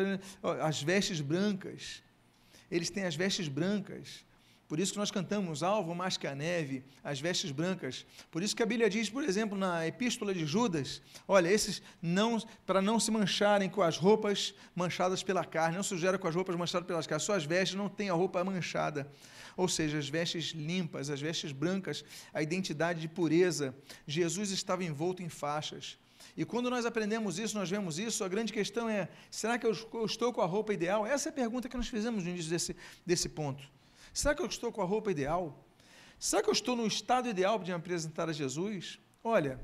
[0.61, 2.03] as vestes brancas.
[2.69, 4.24] Eles têm as vestes brancas.
[4.67, 8.03] Por isso que nós cantamos alvo mais que a neve, as vestes brancas.
[8.31, 12.39] Por isso que a Bíblia diz, por exemplo, na epístola de Judas, olha, esses não
[12.65, 16.55] para não se mancharem com as roupas manchadas pela carne, não sujeiram com as roupas
[16.55, 19.11] manchadas pelas carnes, suas vestes não têm a roupa manchada.
[19.55, 23.73] Ou seja, as vestes limpas, as vestes brancas, a identidade de pureza.
[24.07, 25.97] Jesus estava envolto em faixas.
[26.35, 29.71] E quando nós aprendemos isso, nós vemos isso, a grande questão é: será que eu
[30.05, 31.05] estou com a roupa ideal?
[31.05, 32.75] Essa é a pergunta que nós fizemos no início desse,
[33.05, 33.74] desse ponto.
[34.15, 35.61] Será que eu estou com a roupa ideal?
[36.17, 38.97] Será que eu estou no estado ideal de me apresentar a Jesus?
[39.21, 39.59] Olha,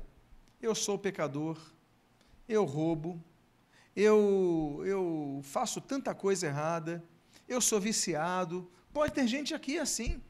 [0.60, 1.58] eu sou pecador,
[2.46, 3.18] eu roubo,
[3.96, 7.02] eu, eu faço tanta coisa errada,
[7.48, 8.70] eu sou viciado.
[8.92, 10.22] Pode ter gente aqui assim.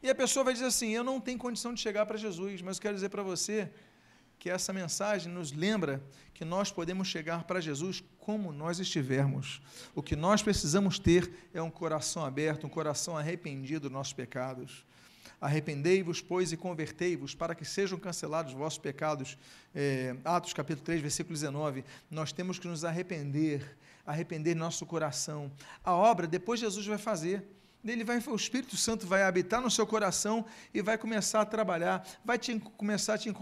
[0.00, 2.76] E a pessoa vai dizer assim: Eu não tenho condição de chegar para Jesus, mas
[2.76, 3.68] eu quero dizer para você
[4.38, 6.02] que essa mensagem nos lembra
[6.34, 9.60] que nós podemos chegar para Jesus como nós estivermos.
[9.94, 14.84] O que nós precisamos ter é um coração aberto, um coração arrependido dos nossos pecados.
[15.40, 19.36] Arrependei-vos, pois, e convertei-vos, para que sejam cancelados os vossos pecados.
[19.74, 21.84] É, Atos capítulo 3, versículo 19.
[22.10, 25.52] Nós temos que nos arrepender, arrepender nosso coração.
[25.84, 27.46] A obra, depois Jesus vai fazer
[27.92, 32.06] ele vai, o Espírito Santo vai habitar no seu coração e vai começar a trabalhar,
[32.24, 33.32] vai te, começar a te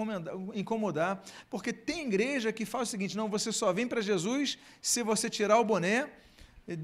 [0.54, 5.02] incomodar, porque tem igreja que faz o seguinte: não, você só vem para Jesus se
[5.02, 6.09] você tirar o boné,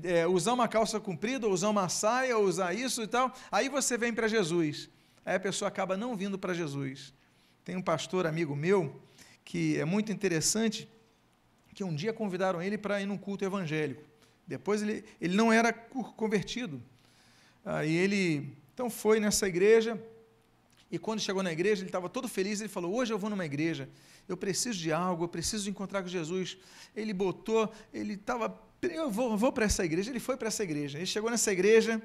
[0.04, 4.12] é, usar uma calça comprida, usar uma saia, usar isso e tal, aí você vem
[4.12, 4.88] para Jesus.
[5.24, 7.12] Aí a pessoa acaba não vindo para Jesus.
[7.64, 9.00] Tem um pastor amigo meu
[9.44, 10.88] que é muito interessante,
[11.74, 14.02] que um dia convidaram ele para ir num culto evangélico.
[14.46, 16.82] Depois ele, ele não era convertido.
[17.64, 20.02] Aí ele então foi nessa igreja
[20.90, 22.60] e quando chegou na igreja ele estava todo feliz.
[22.60, 23.88] Ele falou: hoje eu vou numa igreja,
[24.26, 26.56] eu preciso de algo, eu preciso encontrar com Jesus.
[26.96, 30.10] Ele botou, ele estava, eu vou, vou para essa igreja.
[30.10, 30.98] Ele foi para essa igreja.
[30.98, 32.02] Ele chegou nessa igreja.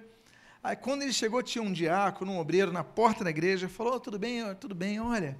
[0.62, 3.68] Aí quando ele chegou tinha um diácono, um obreiro na porta da igreja.
[3.68, 5.00] Falou: oh, tudo bem, tudo bem.
[5.00, 5.38] Olha,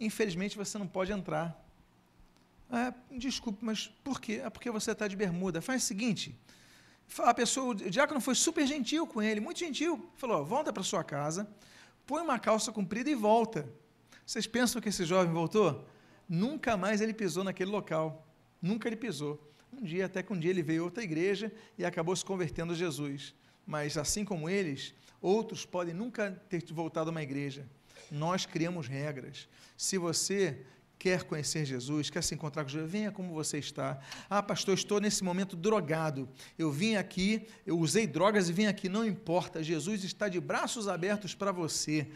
[0.00, 1.60] infelizmente você não pode entrar.
[2.70, 4.40] Ah, desculpe, mas por quê?
[4.42, 5.60] É porque você está de bermuda.
[5.60, 6.34] Faz o seguinte
[7.18, 10.10] a pessoa, o diácono foi super gentil com ele, muito gentil.
[10.16, 11.48] Falou: volta para sua casa,
[12.06, 13.68] põe uma calça comprida e volta.
[14.24, 15.86] Vocês pensam que esse jovem voltou?
[16.28, 18.26] Nunca mais ele pisou naquele local.
[18.60, 19.50] Nunca ele pisou.
[19.72, 22.72] Um dia, até que um dia ele veio a outra igreja e acabou se convertendo
[22.72, 23.34] a Jesus.
[23.66, 27.66] Mas assim como eles, outros podem nunca ter voltado a uma igreja.
[28.10, 29.48] Nós criamos regras.
[29.76, 30.64] Se você
[31.02, 33.98] quer conhecer Jesus, quer se encontrar com Jesus, venha como você está.
[34.30, 36.28] Ah, pastor, estou nesse momento drogado.
[36.56, 38.88] Eu vim aqui, eu usei drogas e vim aqui.
[38.88, 42.06] Não importa, Jesus está de braços abertos para você.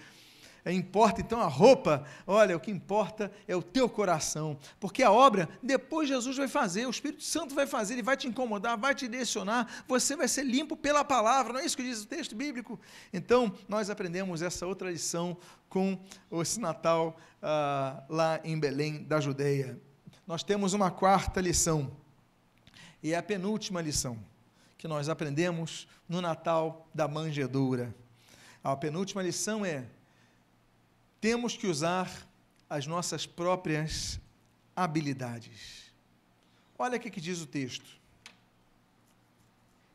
[0.67, 5.13] É, importa então a roupa, olha, o que importa é o teu coração, porque a
[5.13, 8.93] obra depois Jesus vai fazer, o Espírito Santo vai fazer, ele vai te incomodar, vai
[8.93, 12.35] te direcionar, você vai ser limpo pela palavra, não é isso que diz o texto
[12.35, 12.81] bíblico?
[13.13, 15.37] Então, nós aprendemos essa outra lição
[15.69, 15.97] com
[16.33, 19.81] esse Natal ah, lá em Belém da Judeia.
[20.27, 21.97] Nós temos uma quarta lição,
[23.01, 24.19] e é a penúltima lição
[24.77, 27.95] que nós aprendemos no Natal da manjedoura.
[28.65, 29.87] A penúltima lição é
[31.21, 32.29] temos que usar
[32.69, 34.21] as nossas próprias
[34.75, 35.93] habilidades.
[36.79, 37.87] Olha o que diz o texto.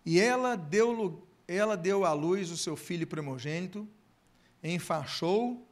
[0.06, 3.88] E ela deu, ela deu à luz o seu filho primogênito,
[4.64, 5.68] enfaixou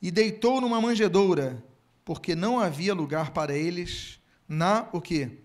[0.00, 1.62] e deitou numa manjedoura,
[2.04, 5.38] porque não havia lugar para eles na o quê?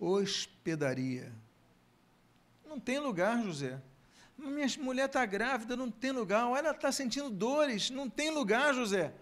[0.00, 1.32] Hospedaria.
[2.66, 3.80] Não tem lugar, José.
[4.36, 6.46] Minha mulher está grávida, não tem lugar.
[6.56, 9.12] Ela está sentindo dores, não tem lugar, José.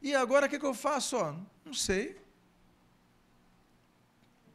[0.00, 1.16] E agora o que, que eu faço?
[1.16, 2.20] Ó, não sei.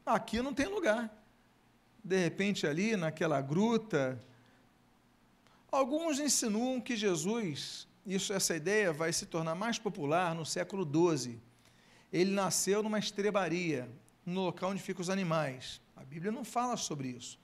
[0.05, 1.11] Aqui não tem lugar.
[2.03, 4.21] De repente, ali naquela gruta.
[5.71, 11.39] Alguns insinuam que Jesus, isso, essa ideia vai se tornar mais popular no século XII.
[12.13, 13.89] Ele nasceu numa estrebaria,
[14.25, 15.81] no local onde ficam os animais.
[15.95, 17.37] A Bíblia não fala sobre isso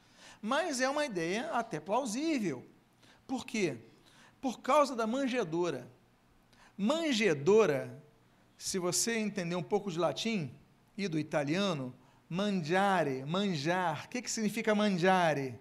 [0.44, 2.68] mas é uma ideia até plausível.
[3.26, 3.78] Por quê?
[4.42, 5.90] Por causa da manjedoura.
[6.78, 8.04] Manjedoura,
[8.58, 10.54] se você entender um pouco de latim
[10.98, 11.96] e do italiano,
[12.28, 14.04] mangiare, manjar.
[14.04, 15.58] O que, que significa mangiare?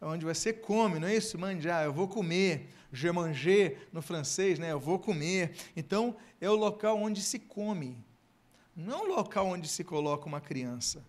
[0.00, 1.38] onde você come, não é isso?
[1.38, 2.70] Manjar, eu vou comer.
[2.92, 4.72] Je manger no francês, né?
[4.72, 5.54] Eu vou comer.
[5.76, 8.04] Então, é o local onde se come.
[8.74, 11.06] Não é o local onde se coloca uma criança.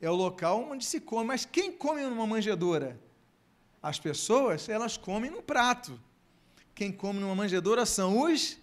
[0.00, 1.26] É o local onde se come.
[1.26, 2.98] Mas quem come numa manjedoura?
[3.82, 6.00] As pessoas, elas comem no prato.
[6.74, 8.58] Quem come numa manjedoura são os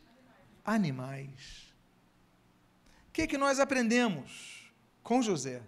[0.63, 1.73] animais.
[3.09, 4.71] O que, que nós aprendemos
[5.03, 5.61] com José?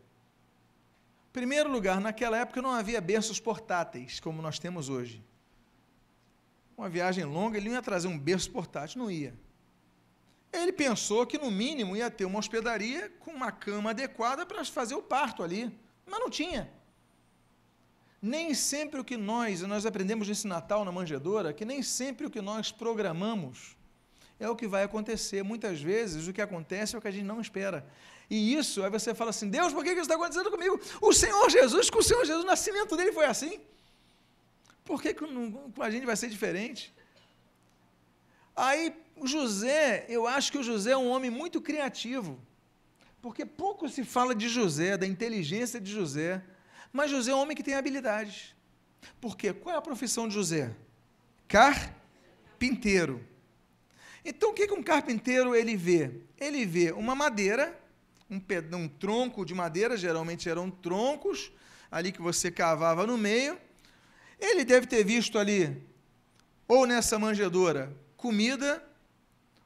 [1.32, 5.24] Primeiro lugar, naquela época não havia berços portáteis, como nós temos hoje.
[6.78, 9.34] Uma viagem longa, ele não ia trazer um berço portátil, não ia.
[10.62, 14.96] Ele pensou que, no mínimo, ia ter uma hospedaria com uma cama adequada para fazer
[14.96, 15.72] o parto ali,
[16.06, 16.72] mas não tinha.
[18.22, 22.30] Nem sempre o que nós, nós aprendemos nesse Natal na manjedoura, que nem sempre o
[22.30, 23.78] que nós programamos
[24.40, 25.44] é o que vai acontecer.
[25.44, 27.86] Muitas vezes o que acontece é o que a gente não espera.
[28.30, 30.80] E isso, aí você fala assim: Deus, por que isso está acontecendo comigo?
[31.02, 33.60] O Senhor Jesus, com o Senhor Jesus, o nascimento dele foi assim.
[34.84, 36.94] Por que com a gente vai ser diferente?
[38.56, 38.94] Aí,
[39.26, 42.40] José, eu acho que o José é um homem muito criativo.
[43.22, 46.44] Porque pouco se fala de José, da inteligência de José.
[46.92, 48.56] Mas José é um homem que tem habilidades.
[49.20, 49.54] Por quê?
[49.54, 50.76] Qual é a profissão de José?
[51.48, 53.26] Carpinteiro.
[54.24, 56.12] Então, o que, que um carpinteiro ele vê?
[56.38, 57.80] Ele vê uma madeira,
[58.30, 58.42] um,
[58.76, 61.52] um tronco de madeira, geralmente eram troncos,
[61.90, 63.58] ali que você cavava no meio.
[64.40, 65.82] Ele deve ter visto ali,
[66.68, 68.84] ou nessa manjedoura, comida,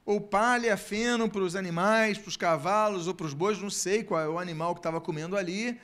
[0.04, 4.02] ou palha, feno para os animais, para os cavalos ou para os bois, não sei
[4.02, 5.80] qual é o animal que estava comendo ali.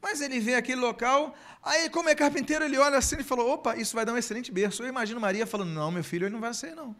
[0.00, 3.76] Mas ele vê aquele local, aí, como é carpinteiro, ele olha assim e falou: opa,
[3.76, 4.82] isso vai dar um excelente berço.
[4.82, 6.94] Eu imagino Maria falando: não, meu filho, ele não vai ser, não.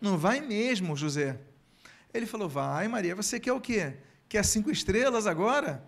[0.00, 1.38] Não vai mesmo, José.
[2.12, 3.94] Ele falou: vai, Maria, você quer o quê?
[4.28, 5.82] Quer cinco estrelas agora?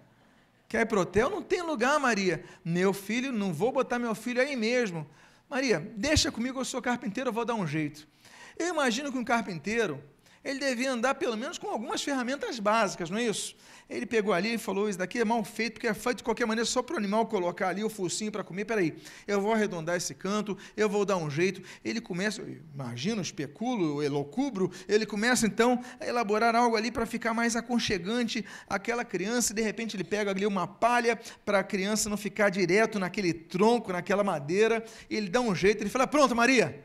[0.68, 1.28] Quer ir para o hotel?
[1.28, 2.44] Não tem lugar, Maria.
[2.64, 5.08] Meu filho, não vou botar meu filho aí mesmo.
[5.48, 8.08] Maria, deixa comigo, eu sou carpinteiro, eu vou dar um jeito.
[8.58, 10.02] Eu imagino que um carpinteiro,
[10.44, 13.56] ele devia andar pelo menos com algumas ferramentas básicas, não é isso?
[13.88, 16.46] Ele pegou ali e falou: Isso daqui é mal feito, porque é feito de qualquer
[16.46, 18.64] maneira só para o animal colocar ali o focinho para comer.
[18.64, 18.94] Peraí,
[19.26, 21.62] eu vou arredondar esse canto, eu vou dar um jeito.
[21.84, 22.42] Ele começa,
[22.74, 29.04] imagino, especulo, elocubro, ele começa então a elaborar algo ali para ficar mais aconchegante aquela
[29.04, 29.52] criança.
[29.52, 33.34] E de repente ele pega ali uma palha para a criança não ficar direto naquele
[33.34, 34.84] tronco, naquela madeira.
[35.10, 36.82] Ele dá um jeito, ele fala: Pronto, Maria,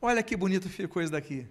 [0.00, 1.46] olha que bonito ficou isso daqui.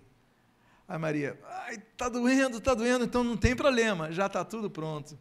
[0.88, 5.18] Aí Maria, ai, tá doendo, tá doendo, então não tem problema, já está tudo pronto.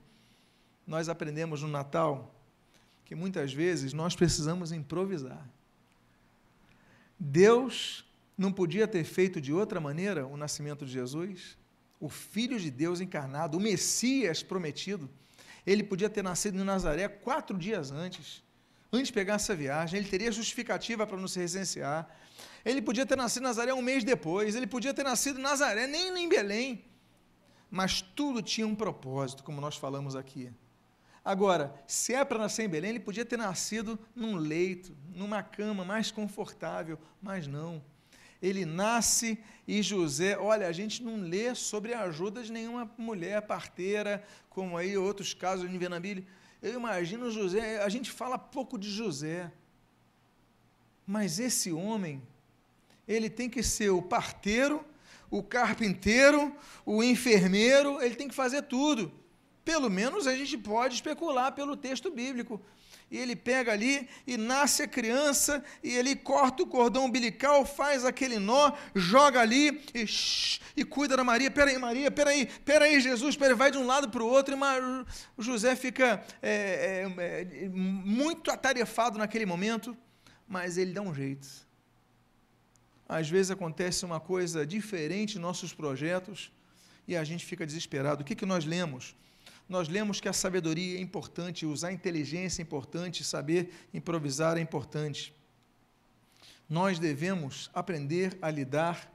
[0.87, 2.35] Nós aprendemos no Natal
[3.05, 5.47] que muitas vezes nós precisamos improvisar.
[7.19, 8.05] Deus
[8.37, 11.59] não podia ter feito de outra maneira o nascimento de Jesus?
[12.01, 15.11] O Filho de Deus encarnado, o Messias prometido,
[15.67, 18.43] ele podia ter nascido em Nazaré quatro dias antes,
[18.93, 22.09] antes de pegar essa viagem, ele teria justificativa para nos recensear,
[22.65, 25.87] ele podia ter nascido em Nazaré um mês depois, ele podia ter nascido em Nazaré,
[25.87, 26.85] nem em Belém.
[27.71, 30.51] Mas tudo tinha um propósito, como nós falamos aqui.
[31.25, 35.85] Agora, se é para nascer em Belém, ele podia ter nascido num leito, numa cama
[35.85, 37.83] mais confortável, mas não.
[38.41, 43.43] Ele nasce e José, olha, a gente não lê sobre a ajuda de nenhuma mulher
[43.43, 46.27] parteira, como aí outros casos na Bíblia.
[46.63, 49.53] Eu imagino José, a gente fala pouco de José,
[51.09, 52.23] mas esse homem
[53.09, 54.85] ele tem que ser o parteiro,
[55.31, 59.11] o carpinteiro, o enfermeiro, ele tem que fazer tudo.
[59.65, 62.61] Pelo menos a gente pode especular pelo texto bíblico.
[63.11, 68.05] E ele pega ali e nasce a criança, e ele corta o cordão umbilical, faz
[68.05, 71.51] aquele nó, joga ali e, shh, e cuida da Maria.
[71.51, 74.55] Peraí, Maria, peraí, peraí, Jesus, peraí, vai de um lado para o outro.
[74.55, 75.07] E
[75.39, 79.97] o José fica é, é, é, muito atarefado naquele momento,
[80.49, 81.69] mas ele dá um jeito
[83.09, 86.53] às vezes acontece uma coisa diferente em nossos projetos
[87.07, 88.21] e a gente fica desesperado.
[88.21, 89.17] O que, que nós lemos?
[89.67, 94.61] Nós lemos que a sabedoria é importante, usar a inteligência é importante, saber improvisar é
[94.61, 95.35] importante.
[96.69, 99.11] Nós devemos aprender a lidar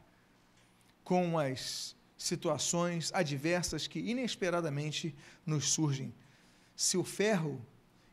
[1.03, 5.13] com as situações adversas que inesperadamente
[5.45, 6.11] nos surgem.
[6.75, 7.63] Se o ferro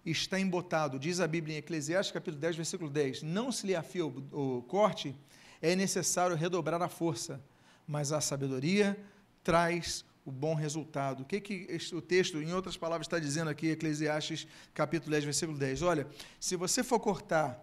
[0.04, 4.06] está embotado, diz a Bíblia em Eclesiastes capítulo 10, versículo 10, não se lhe afia
[4.06, 5.14] o, o corte,
[5.60, 7.40] é necessário redobrar a força,
[7.86, 8.98] mas a sabedoria
[9.42, 11.22] traz o bom resultado.
[11.22, 15.58] O que, que o texto, em outras palavras, está dizendo aqui, Eclesiastes capítulo 10, versículo
[15.58, 15.82] 10?
[15.82, 16.06] Olha,
[16.38, 17.58] se você for cortar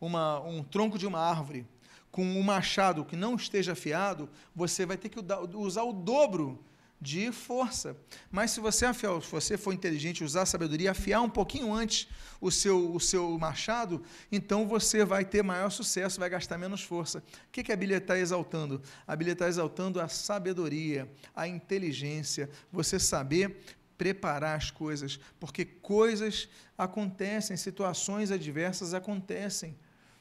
[0.00, 1.66] uma, um tronco de uma árvore
[2.10, 5.18] com um machado que não esteja afiado, você vai ter que
[5.54, 6.64] usar o dobro
[7.00, 7.96] de força.
[8.30, 12.06] Mas se você, afiar, se você for inteligente usar a sabedoria, afiar um pouquinho antes
[12.40, 17.18] o seu, o seu machado, então você vai ter maior sucesso, vai gastar menos força.
[17.18, 18.82] O que, que a Bíblia está exaltando?
[19.06, 23.58] A Bíblia está exaltando a sabedoria, a inteligência, você saber
[23.96, 29.76] preparar as coisas, porque coisas acontecem, situações adversas acontecem.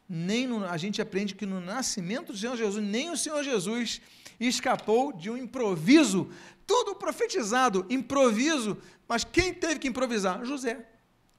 [0.08, 4.02] Nem no, a gente aprende que no nascimento do Senhor Jesus, nem o Senhor Jesus
[4.40, 6.30] escapou de um improviso
[6.70, 8.78] tudo profetizado, improviso.
[9.08, 10.46] Mas quem teve que improvisar?
[10.46, 10.86] José,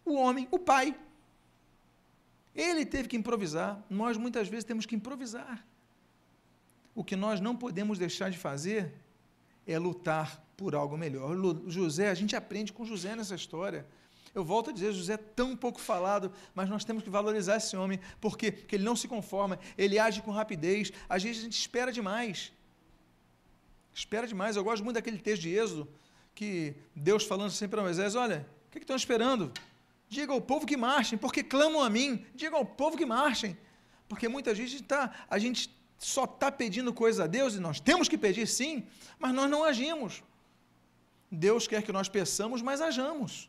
[0.04, 0.92] o homem, o pai.
[2.52, 3.80] Ele teve que improvisar.
[3.88, 5.64] Nós muitas vezes temos que improvisar.
[6.96, 8.92] O que nós não podemos deixar de fazer
[9.64, 11.36] é lutar por algo melhor.
[11.68, 13.86] José, a gente aprende com José nessa história.
[14.34, 17.76] Eu volto a dizer, José é tão pouco falado, mas nós temos que valorizar esse
[17.76, 21.58] homem, porque, porque ele não se conforma, ele age com rapidez, às vezes a gente
[21.58, 22.52] espera demais.
[23.94, 24.56] Espera demais.
[24.56, 25.88] Eu gosto muito daquele texto de Êxodo,
[26.34, 29.52] que Deus falando assim para Moisés: Olha, o que, que estão esperando?
[30.08, 32.24] Diga ao povo que marchem, porque clamam a mim.
[32.34, 33.56] Diga ao povo que marchem.
[34.08, 38.08] Porque muita gente está, a gente só está pedindo coisa a Deus, e nós temos
[38.08, 38.86] que pedir sim,
[39.18, 40.22] mas nós não agimos.
[41.30, 43.48] Deus quer que nós peçamos, mas hajamos.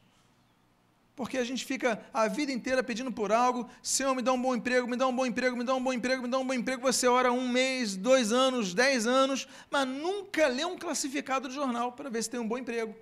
[1.21, 4.55] Porque a gente fica a vida inteira pedindo por algo, Senhor, me dá um bom
[4.55, 6.53] emprego, me dá um bom emprego, me dá um bom emprego, me dá um bom
[6.55, 6.81] emprego.
[6.81, 11.91] Você ora um mês, dois anos, dez anos, mas nunca lê um classificado de jornal
[11.91, 12.95] para ver se tem um bom emprego.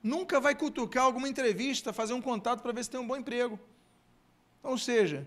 [0.00, 3.58] Nunca vai cutucar alguma entrevista, fazer um contato para ver se tem um bom emprego.
[4.62, 5.26] Ou seja,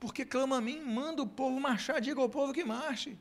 [0.00, 3.18] porque clama a mim, manda o povo marchar, diga ao povo que marche.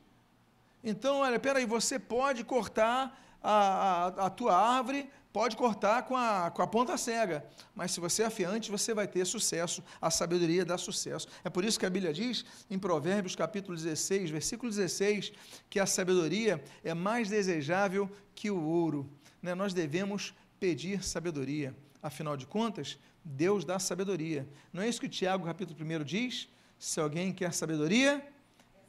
[0.82, 6.50] Então, olha, peraí, você pode cortar a, a, a tua árvore, pode cortar com a,
[6.50, 10.64] com a ponta cega, mas se você é afiante, você vai ter sucesso, a sabedoria
[10.64, 11.28] dá sucesso.
[11.44, 15.34] É por isso que a Bíblia diz, em Provérbios capítulo 16, versículo 16,
[15.70, 19.12] que a sabedoria é mais desejável que o ouro.
[19.42, 19.54] Né?
[19.54, 24.48] Nós devemos pedir sabedoria, afinal de contas, Deus dá sabedoria.
[24.72, 26.48] Não é isso que Tiago, capítulo 1, diz?
[26.80, 28.26] Se alguém quer sabedoria,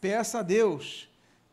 [0.00, 1.08] peça a Deus,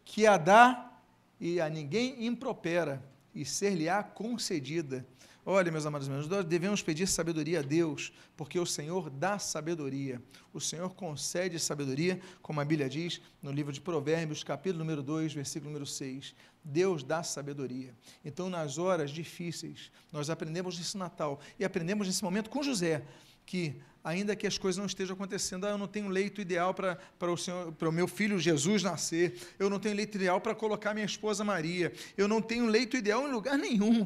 [0.05, 0.91] que a dá
[1.39, 5.05] e a ninguém impropera e ser-lhe-á concedida.
[5.45, 10.21] Olha, meus amados irmãos, nós devemos pedir sabedoria a Deus, porque o Senhor dá sabedoria.
[10.53, 15.33] O Senhor concede sabedoria, como a Bíblia diz no livro de Provérbios, capítulo número 2,
[15.33, 16.33] versículo número 6.
[16.63, 17.93] Deus dá sabedoria.
[18.23, 23.03] Então, nas horas difíceis, nós aprendemos nesse Natal e aprendemos nesse momento com José
[23.45, 26.97] que ainda que as coisas não estejam acontecendo, ah, eu não tenho leito ideal para,
[27.21, 30.93] o Senhor, para o meu filho Jesus nascer, eu não tenho leito ideal para colocar
[30.93, 34.05] minha esposa Maria, eu não tenho leito ideal em lugar nenhum.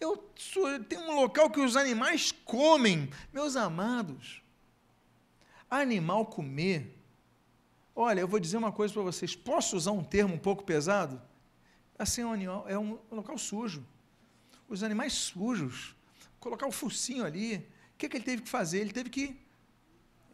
[0.00, 3.08] Eu sou, tenho um local que os animais comem.
[3.32, 4.42] Meus amados,
[5.70, 6.94] animal comer.
[7.94, 9.34] Olha, eu vou dizer uma coisa para vocês.
[9.34, 11.20] Posso usar um termo um pouco pesado?
[11.98, 13.86] Assim, é um, animal, é um local sujo.
[14.68, 15.96] Os animais sujos.
[16.38, 17.66] Colocar o focinho ali,
[17.96, 18.80] o que, que ele teve que fazer?
[18.80, 19.34] Ele teve que.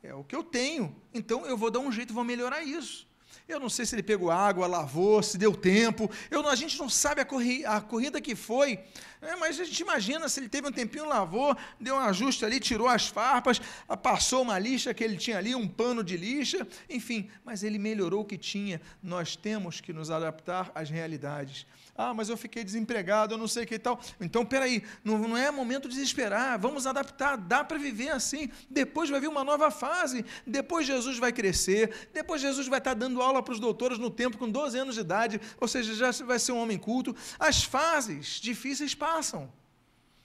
[0.03, 0.93] É o que eu tenho.
[1.15, 3.07] Então eu vou dar um jeito, vou melhorar isso.
[3.47, 6.11] Eu não sei se ele pegou água, lavou, se deu tempo.
[6.29, 8.81] Eu, a gente não sabe a, corri, a corrida que foi.
[9.23, 12.59] É, mas a gente imagina se ele teve um tempinho, lavou, deu um ajuste ali,
[12.59, 13.61] tirou as farpas,
[14.03, 17.31] passou uma lixa que ele tinha ali, um pano de lixa, enfim.
[17.45, 18.81] Mas ele melhorou o que tinha.
[19.01, 21.65] Nós temos que nos adaptar às realidades.
[21.95, 24.01] Ah, mas eu fiquei desempregado, eu não sei o que e tal.
[24.21, 28.51] Então, peraí, não, não é momento de desesperar, vamos adaptar, dá para viver assim.
[28.69, 33.23] Depois vai vir uma nova fase, depois Jesus vai crescer, depois Jesus vai estar dando
[33.23, 36.41] aula para os doutores no tempo com 12 anos de idade, ou seja, já vai
[36.41, 37.15] ser um homem culto.
[37.39, 39.12] As fases difíceis passam.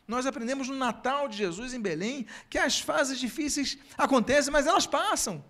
[0.08, 4.88] Nós aprendemos no Natal de Jesus em Belém que as fases difíceis acontecem, mas elas
[4.88, 5.44] passam.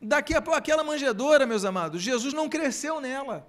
[0.00, 3.46] Daqui a pouco, aquela manjedoura, meus amados, Jesus não cresceu nela.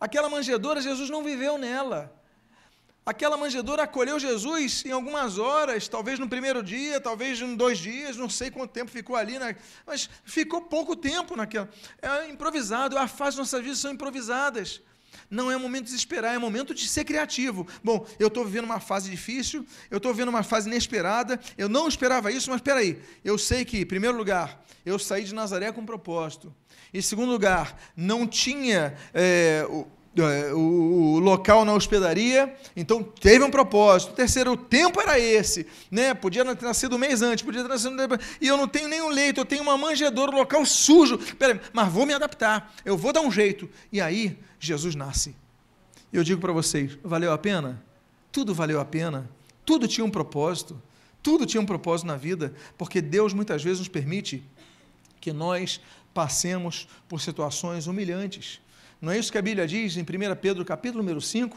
[0.00, 2.12] Aquela manjedoura, Jesus não viveu nela.
[3.04, 8.16] Aquela manjedoura acolheu Jesus em algumas horas, talvez no primeiro dia, talvez em dois dias,
[8.16, 9.56] não sei quanto tempo ficou ali, né?
[9.86, 11.70] mas ficou pouco tempo naquela.
[12.02, 14.82] É improvisado, a fase das nossas vidas são improvisadas.
[15.30, 17.66] Não é momento de desesperar, é momento de ser criativo.
[17.84, 21.86] Bom, eu estou vivendo uma fase difícil, eu estou vivendo uma fase inesperada, eu não
[21.86, 25.70] esperava isso, mas espera aí, eu sei que, em primeiro lugar, eu saí de Nazaré
[25.70, 26.54] com um propósito.
[26.92, 29.86] Em segundo lugar, não tinha é, o,
[30.22, 34.14] é, o, local na hospedaria, então teve um propósito.
[34.14, 36.14] Terceiro, o tempo era esse, né?
[36.14, 37.94] Podia ter nascido um mês antes, podia ter nascido
[38.40, 41.18] e eu não tenho nenhum leito, eu tenho uma manjedoura, um local sujo.
[41.38, 43.68] Peraí, mas vou me adaptar, eu vou dar um jeito.
[43.92, 45.34] E aí Jesus nasce.
[46.12, 47.82] E eu digo para vocês, valeu a pena?
[48.32, 49.28] Tudo valeu a pena.
[49.64, 50.80] Tudo tinha um propósito.
[51.22, 54.42] Tudo tinha um propósito na vida, porque Deus muitas vezes nos permite
[55.20, 55.80] que nós
[56.14, 58.60] passemos por situações humilhantes.
[59.00, 60.04] Não é isso que a Bíblia diz em 1
[60.40, 61.56] Pedro capítulo número 5?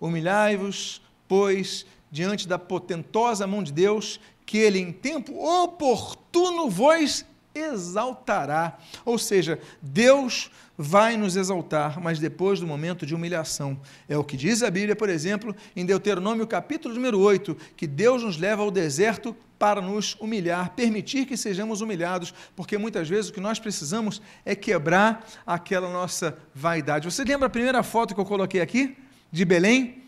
[0.00, 7.24] Humilhai-vos, pois, diante da potentosa mão de Deus, que ele em tempo oportuno vos
[7.58, 8.78] exaltará.
[9.04, 13.80] Ou seja, Deus vai nos exaltar, mas depois do momento de humilhação.
[14.08, 18.22] É o que diz a Bíblia, por exemplo, em Deuteronômio capítulo número 8, que Deus
[18.22, 23.32] nos leva ao deserto para nos humilhar, permitir que sejamos humilhados, porque muitas vezes o
[23.32, 27.10] que nós precisamos é quebrar aquela nossa vaidade.
[27.10, 28.96] Você lembra a primeira foto que eu coloquei aqui,
[29.32, 30.05] de Belém?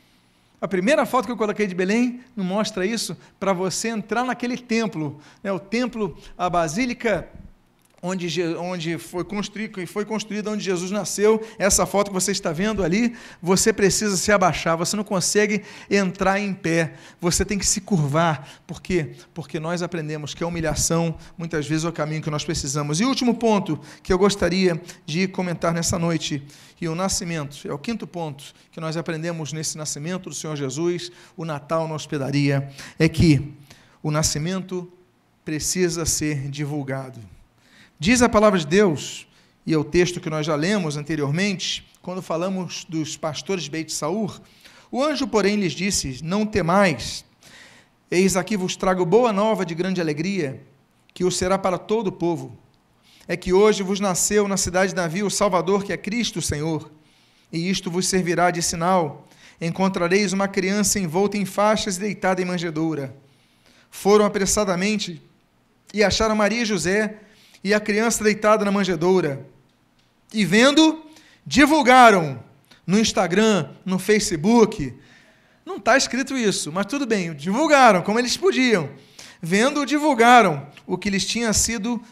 [0.61, 3.17] A primeira foto que eu coloquei de Belém não mostra isso?
[3.39, 7.29] Para você entrar naquele templo, né, o templo, a Basílica
[8.03, 12.83] onde, onde foi construído, foi construída onde Jesus nasceu, essa foto que você está vendo
[12.83, 17.81] ali, você precisa se abaixar, você não consegue entrar em pé, você tem que se
[17.81, 18.49] curvar.
[18.67, 19.13] Por quê?
[19.35, 23.01] Porque nós aprendemos que a humilhação, muitas vezes, é o caminho que nós precisamos.
[23.01, 26.43] E último ponto que eu gostaria de comentar nessa noite,
[26.81, 31.11] e o nascimento, é o quinto ponto que nós aprendemos nesse nascimento do Senhor Jesus,
[31.37, 33.53] o Natal na hospedaria, é que
[34.01, 34.91] o nascimento
[35.45, 37.38] precisa ser divulgado.
[38.01, 39.27] Diz a palavra de Deus,
[39.67, 44.41] e é o texto que nós já lemos anteriormente, quando falamos dos pastores Beit Saur,
[44.89, 47.25] o anjo, porém, lhes disse: Não temais,
[48.09, 50.63] eis aqui vos trago boa nova de grande alegria,
[51.13, 52.57] que o será para todo o povo.
[53.27, 56.43] É que hoje vos nasceu na cidade de Davi o Salvador, que é Cristo o
[56.43, 56.89] Senhor.
[57.53, 59.27] E isto vos servirá de sinal:
[59.61, 63.13] encontrareis uma criança envolta em faixas e deitada em manjedoura.
[63.91, 65.21] Foram apressadamente
[65.93, 67.23] e acharam Maria e José
[67.63, 69.47] e a criança deitada na manjedoura.
[70.33, 71.05] E vendo,
[71.47, 72.43] divulgaram
[72.87, 74.95] no Instagram, no Facebook.
[75.65, 78.89] Não está escrito isso, mas tudo bem, divulgaram como eles podiam.
[79.41, 82.03] Vendo, divulgaram o que lhes tinha sido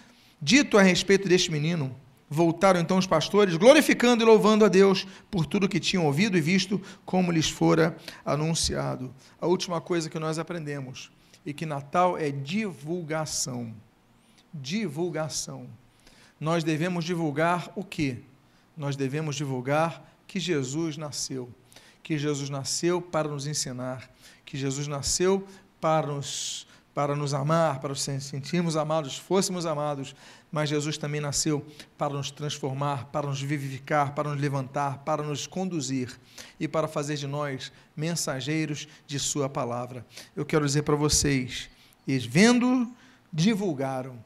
[0.40, 1.94] dito a respeito deste menino.
[2.28, 6.40] Voltaram então os pastores, glorificando e louvando a Deus por tudo que tinham ouvido e
[6.40, 9.14] visto, como lhes fora anunciado.
[9.40, 11.11] A última coisa que nós aprendemos,
[11.44, 13.72] e que Natal é divulgação
[14.61, 15.68] divulgação.
[16.38, 18.18] Nós devemos divulgar o quê?
[18.76, 21.48] Nós devemos divulgar que Jesus nasceu.
[22.02, 24.11] Que Jesus nasceu para nos ensinar.
[24.44, 25.46] Que Jesus nasceu
[25.80, 30.14] para nos, para nos amar, para nos sentirmos amados, fôssemos amados.
[30.50, 31.64] Mas Jesus também nasceu
[31.98, 36.18] para nos transformar, para nos vivificar, para nos levantar, para nos conduzir
[36.59, 40.07] e para fazer de nós mensageiros de Sua palavra.
[40.34, 41.68] Eu quero dizer para vocês,
[42.07, 42.90] eles vendo,
[43.32, 44.16] divulgaram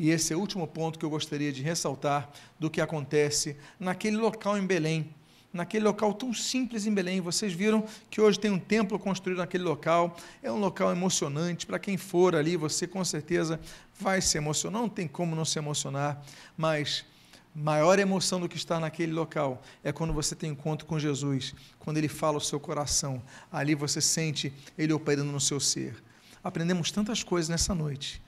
[0.00, 4.16] e esse é o último ponto que eu gostaria de ressaltar do que acontece naquele
[4.16, 5.14] local em Belém.
[5.52, 7.20] Naquele local tão simples em Belém.
[7.20, 10.16] Vocês viram que hoje tem um templo construído naquele local.
[10.42, 11.66] É um local emocionante.
[11.66, 13.60] Para quem for ali, você com certeza
[14.00, 14.80] vai se emocionar.
[14.80, 16.24] Não tem como não se emocionar.
[16.56, 17.04] Mas
[17.54, 21.98] maior emoção do que estar naquele local é quando você tem encontro com Jesus, quando
[21.98, 23.22] ele fala o seu coração.
[23.52, 26.02] Ali você sente ele operando no seu ser.
[26.42, 28.22] Aprendemos tantas coisas nessa noite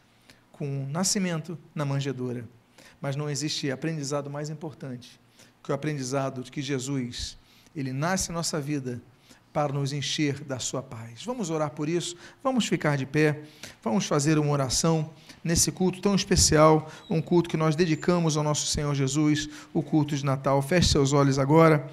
[0.63, 2.45] com o nascimento na manjedoura.
[3.01, 5.21] Mas não existe aprendizado mais importante
[5.61, 7.37] que o aprendizado de que Jesus,
[7.75, 9.03] ele nasce na nossa vida
[9.53, 11.25] para nos encher da sua paz.
[11.25, 13.43] Vamos orar por isso, vamos ficar de pé,
[13.83, 15.11] vamos fazer uma oração
[15.43, 20.15] nesse culto tão especial, um culto que nós dedicamos ao nosso Senhor Jesus, o culto
[20.15, 20.63] de Natal.
[20.63, 21.91] Feche seus olhos agora.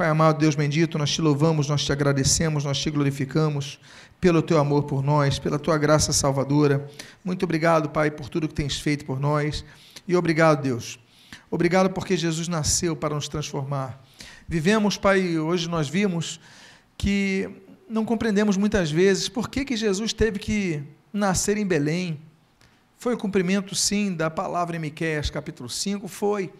[0.00, 3.78] Pai amado, Deus bendito, nós te louvamos, nós te agradecemos, nós te glorificamos
[4.18, 6.88] pelo teu amor por nós, pela tua graça salvadora.
[7.22, 9.62] Muito obrigado, Pai, por tudo que tens feito por nós.
[10.08, 10.98] E obrigado, Deus.
[11.50, 14.02] Obrigado porque Jesus nasceu para nos transformar.
[14.48, 16.40] Vivemos, Pai, hoje nós vimos
[16.96, 17.50] que
[17.86, 20.82] não compreendemos muitas vezes por que, que Jesus teve que
[21.12, 22.18] nascer em Belém.
[22.96, 26.50] Foi o cumprimento, sim, da palavra em Miqueias, capítulo 5, foi.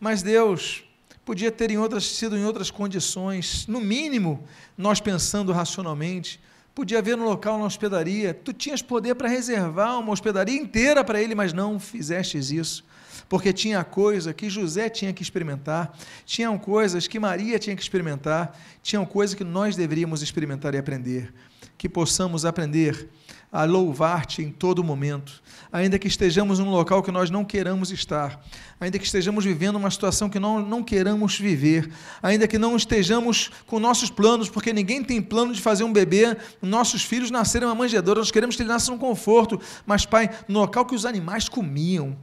[0.00, 0.82] Mas Deus
[1.30, 4.42] podia ter em outras, sido em outras condições, no mínimo,
[4.76, 6.40] nós pensando racionalmente,
[6.72, 8.32] Podia haver no local uma hospedaria.
[8.32, 12.84] Tu tinhas poder para reservar uma hospedaria inteira para ele, mas não fizestes isso.
[13.28, 18.58] Porque tinha coisa que José tinha que experimentar, tinham coisas que Maria tinha que experimentar,
[18.82, 21.32] tinham coisas que nós deveríamos experimentar e aprender.
[21.76, 23.08] Que possamos aprender
[23.52, 25.42] a louvar-te em todo momento,
[25.72, 28.40] ainda que estejamos num local que nós não queiramos estar,
[28.78, 31.90] ainda que estejamos vivendo uma situação que não, não queiramos viver,
[32.22, 36.36] ainda que não estejamos com nossos planos, porque ninguém tem plano de fazer um bebê,
[36.62, 40.60] nossos filhos nascerem uma manjedoura, nós queremos que ele nasça num conforto, mas, Pai, no
[40.60, 42.16] local que os animais comiam,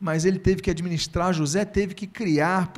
[0.00, 2.72] mas ele teve que administrar, José teve que criar,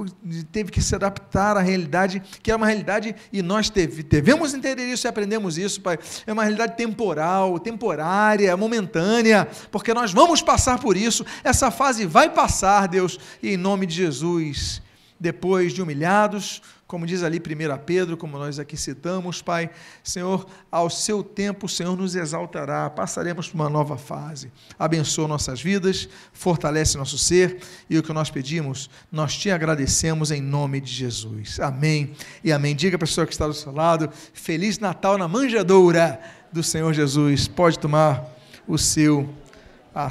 [0.50, 4.86] teve que se adaptar à realidade, que é uma realidade, e nós teve, devemos entender
[4.86, 5.98] isso e aprendemos isso, Pai.
[6.26, 12.30] É uma realidade temporal, temporária, momentânea, porque nós vamos passar por isso, essa fase vai
[12.30, 14.80] passar, Deus, e em nome de Jesus,
[15.18, 19.70] depois de humilhados, como diz ali 1 Pedro, como nós aqui citamos, Pai,
[20.03, 24.51] Senhor, ao seu tempo o Senhor nos exaltará, passaremos por uma nova fase.
[24.76, 30.43] Abençoa nossas vidas, fortalece nosso ser e o que nós pedimos, nós te agradecemos em
[30.43, 31.61] nome de Jesus.
[31.61, 32.12] Amém
[32.43, 32.74] e amém.
[32.74, 36.20] Diga a pessoa que está do seu lado, Feliz Natal na manjedoura
[36.51, 37.47] do Senhor Jesus.
[37.47, 38.36] Pode tomar
[38.66, 39.32] o seu